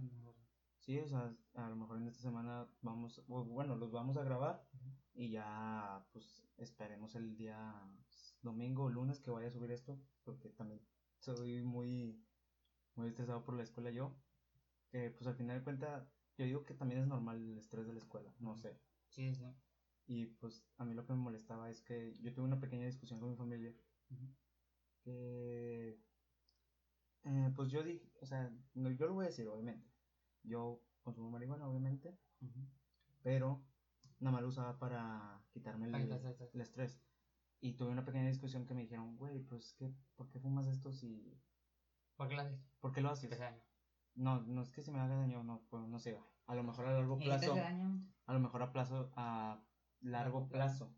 [0.84, 4.68] Sí, o sea, a lo mejor en esta semana vamos, bueno, los vamos a grabar
[5.14, 7.82] y ya, pues, esperemos el día
[8.42, 10.82] domingo o lunes que vaya a subir esto, porque también
[11.18, 12.22] soy muy,
[12.96, 14.12] muy estresado por la escuela yo,
[14.90, 17.94] que pues al final de cuentas, yo digo que también es normal el estrés de
[17.94, 18.78] la escuela, no sé.
[19.08, 19.44] Sí, sí.
[20.06, 23.20] Y pues a mí lo que me molestaba es que yo tuve una pequeña discusión
[23.20, 23.74] con mi familia
[25.04, 26.00] que
[27.24, 29.93] eh, pues yo dije, o sea, no, yo lo voy a decir obviamente.
[30.44, 32.16] Yo consumo marihuana obviamente,
[33.22, 33.62] pero
[34.20, 36.54] nada más lo usaba para quitarme el, estrés.
[36.54, 37.00] el estrés.
[37.60, 40.92] Y tuve una pequeña discusión que me dijeron, güey, pues que, ¿por qué fumas esto
[40.92, 41.40] si...
[42.16, 42.60] ¿Por qué lo haces?
[42.80, 43.38] ¿Por qué lo haces?
[44.14, 46.86] No, no es que se me haga daño, no, pues no sé, a lo mejor
[46.86, 48.06] a largo ¿Y te hace plazo, daño?
[48.26, 49.64] a lo mejor a plazo, a
[50.00, 50.94] largo Largo plazo.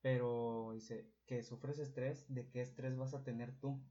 [0.00, 3.82] pero dice que sufres estrés, ¿de qué estrés vas a tener tú?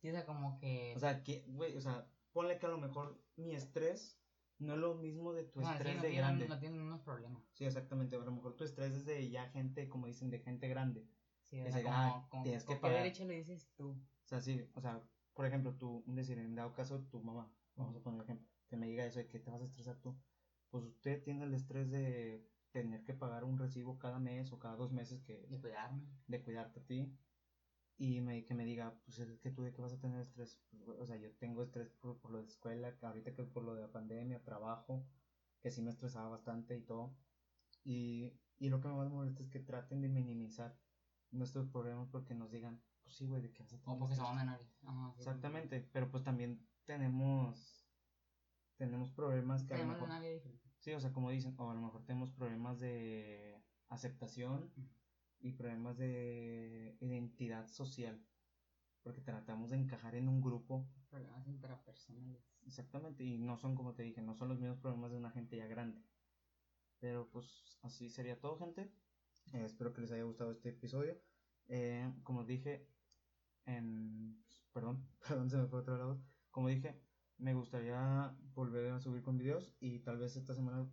[0.00, 0.94] Sí, o sea, como que...
[0.96, 4.20] O sea, que, güey, o sea, ponle que a lo mejor mi estrés
[4.58, 6.48] no es lo mismo de tu no, sí, estrés no de tienen- grande.
[6.48, 7.42] No tienen unos problemas.
[7.52, 10.68] Sí, exactamente, a lo mejor tu estrés es de ya gente, como dicen, de gente
[10.68, 11.08] grande.
[11.42, 13.02] Sí, o Que sea, se- como, ah, como- tienes que ¿con qué pagar.
[13.02, 13.90] derecho le dices tú?
[13.90, 17.50] O sea, sí, o sea, por ejemplo, tú, un decir, en dado caso, tu mamá,
[17.76, 20.20] vamos a poner ejemplo, que me diga eso de que te vas a estresar tú.
[20.70, 24.76] Pues usted tiene el estrés de tener que pagar un recibo cada mes o cada
[24.76, 26.02] dos meses que De cuidarme.
[26.26, 27.16] de cuidarte a ti
[27.98, 30.64] y me, que me diga, pues es que tú de qué vas a tener estrés.
[30.84, 33.64] Pues, o sea, yo tengo estrés por, por lo de escuela, que ahorita que por
[33.64, 35.04] lo de la pandemia, trabajo,
[35.60, 37.16] que sí me estresaba bastante y todo.
[37.84, 40.80] Y, y lo que más me molesta es que traten de minimizar
[41.32, 44.14] nuestros problemas porque nos digan, pues sí, güey, de qué vas a tener O porque
[44.14, 44.28] estrés?".
[44.28, 44.68] somos menores.
[44.86, 47.84] Ajá, sí, Exactamente, pero pues también tenemos
[48.76, 50.10] tenemos problemas que a lo Tenemos mejor
[50.78, 54.70] sí, o sea, como dicen, o a lo mejor tenemos problemas de aceptación.
[55.40, 58.20] Y problemas de identidad social,
[59.02, 62.42] porque tratamos de encajar en un grupo, Problemas intrapersonales.
[62.66, 65.56] exactamente, y no son como te dije, no son los mismos problemas de una gente
[65.56, 66.02] ya grande.
[67.00, 68.92] Pero pues así sería todo, gente.
[69.52, 71.18] Eh, espero que les haya gustado este episodio.
[71.68, 72.86] Eh, como dije,
[73.66, 76.22] en, perdón, perdón, se me fue otro lado.
[76.50, 77.00] Como dije,
[77.38, 80.92] me gustaría volver a subir con videos y tal vez esta semana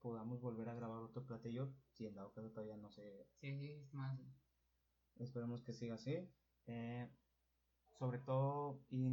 [0.00, 3.72] podamos volver a grabar otro platillo, si en dado caso todavía no sé, Sí, sí,
[3.72, 4.20] es más.
[5.18, 6.28] esperemos que siga así.
[6.66, 7.08] Eh,
[7.98, 9.06] sobre todo, y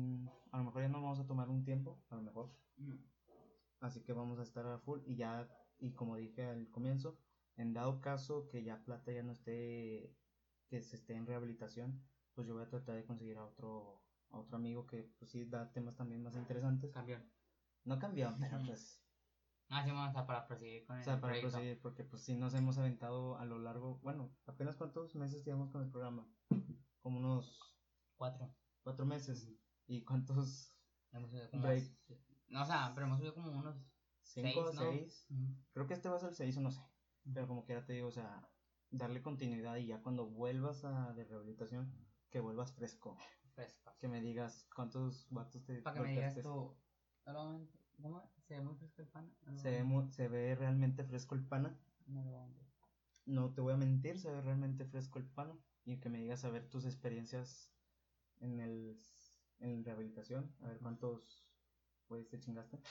[0.52, 2.96] a lo mejor ya no vamos a tomar un tiempo, a lo mejor, No.
[3.80, 5.48] así que vamos a estar a full y ya,
[5.80, 7.18] y como dije al comienzo,
[7.58, 10.14] en dado caso que ya Plata ya no esté,
[10.68, 12.04] que se esté en rehabilitación,
[12.36, 14.05] pues yo voy a tratar de conseguir a otro,
[14.36, 16.92] a otro amigo que pues sí da temas también más interesantes.
[16.94, 17.18] Cambió.
[17.86, 19.02] No cambió, pero pues,
[19.70, 21.50] Ah, sí, vamos a para proseguir con o el sea, para proyecto.
[21.52, 25.72] proseguir, porque pues sí nos hemos aventado a lo largo, bueno, apenas cuántos meses llevamos
[25.72, 26.28] con el programa,
[27.02, 27.62] como unos
[28.18, 28.54] Cuatro.
[28.84, 29.48] cuatro meses,
[29.88, 30.72] y cuántos,
[31.12, 31.64] Hemos subido como.
[31.64, 31.84] Break.
[32.50, 33.76] No, o sea, pero hemos subido como unos.
[34.22, 34.82] cinco, Seis, ¿no?
[34.82, 35.56] seis, Ujú.
[35.74, 36.82] creo que este va a ser el seis o no sé,
[37.34, 38.48] pero como quiera te digo, o sea,
[38.92, 41.92] darle continuidad y ya cuando vuelvas a de rehabilitación,
[42.30, 43.18] que vuelvas fresco,
[43.56, 43.96] Fresco.
[44.00, 46.76] que me digas cuántos vatos te Para que me digas tú.
[47.26, 47.60] "Hola,
[48.02, 48.30] ¿Cómo?
[48.42, 49.34] ¿Se ve muy fresco el pan?
[49.44, 51.80] No lo Se ve, voy a- mu- se ve realmente fresco el pana.
[52.08, 52.66] no lo voy a mentir.
[53.26, 55.58] No te voy a mentir, se ve realmente fresco el pana.
[55.86, 57.72] Y que me digas a ver tus experiencias
[58.42, 59.00] en el
[59.60, 61.48] en rehabilitación, a ver cuántos
[62.08, 62.82] pues te chingaste.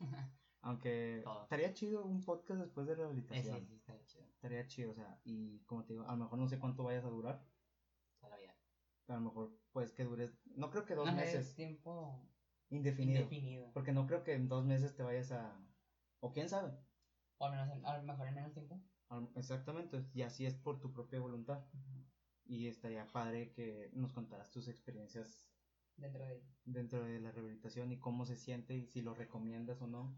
[0.62, 1.42] Aunque Todos.
[1.44, 3.58] estaría chido un podcast después de Eh, rehabilitación.
[3.60, 4.24] sí, sí, está chido.
[4.26, 7.04] Estaría chido, o sea, y como te digo, a lo mejor no sé cuánto vayas
[7.04, 7.44] a durar.
[8.20, 8.54] Toda la vida.
[9.08, 12.28] A lo mejor pues que dures, no creo que dos No, meses, Es tiempo
[12.70, 13.20] indefinido.
[13.20, 13.70] indefinido.
[13.72, 15.56] Porque no creo que en dos meses te vayas a...
[16.20, 16.72] O quién sabe.
[17.38, 18.78] O al menos, en- a lo mejor en menos tiempo.
[19.34, 21.64] Exactamente, y así es por tu propia voluntad.
[22.44, 25.46] Y estaría padre que nos contaras tus experiencias
[25.96, 26.40] Dentro de.
[26.64, 30.16] dentro de la rehabilitación y cómo se siente y si lo recomiendas o no.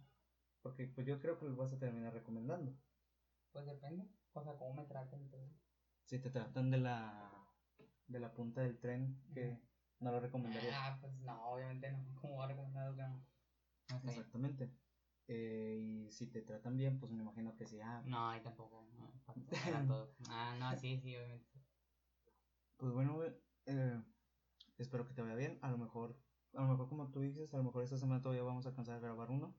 [0.63, 2.73] Porque pues yo creo que lo vas a terminar recomendando.
[3.53, 4.05] Pues depende.
[4.35, 5.47] O sea, cómo me traten todo.
[6.05, 7.42] Si te tratan de la
[8.13, 9.59] de la punta del tren, que
[10.01, 10.71] no lo recomendaría.
[10.75, 12.15] Ah, pues no, obviamente no.
[12.21, 13.27] ¿Cómo va a recomendar algo que no?
[14.05, 14.71] Exactamente.
[15.29, 17.81] Eh, y si te tratan bien, pues me imagino que sí.
[17.81, 18.87] Ah, No, ahí tampoco.
[18.93, 19.13] No,
[19.87, 20.15] todo.
[20.29, 21.51] Ah, no, sí, sí, obviamente.
[22.77, 23.23] Pues bueno,
[23.67, 24.03] eh,
[24.79, 25.59] espero que te vaya bien.
[25.63, 26.21] A lo mejor,
[26.55, 28.97] a lo mejor como tú dices, a lo mejor esta semana todavía vamos a alcanzar
[28.97, 29.55] a grabar uno.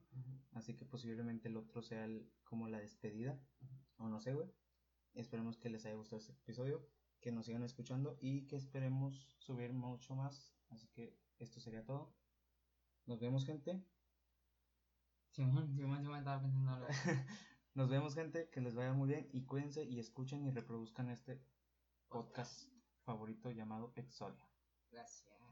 [0.52, 3.40] Así que posiblemente el otro sea el- como la despedida.
[3.96, 4.48] O no sé, güey.
[5.14, 6.90] Esperemos que les haya gustado este episodio.
[7.24, 10.52] Que nos sigan escuchando y que esperemos subir mucho más.
[10.68, 12.12] Así que esto sería todo.
[13.06, 13.82] Nos vemos, gente.
[15.30, 16.86] Simón, Simón, Simón estaba pensando.
[17.74, 18.50] Nos vemos, gente.
[18.50, 19.26] Que les vaya muy bien.
[19.32, 21.40] Y cuídense y escuchen y reproduzcan este
[22.10, 22.68] podcast
[23.04, 24.46] favorito llamado Exodia.
[24.90, 25.43] Gracias.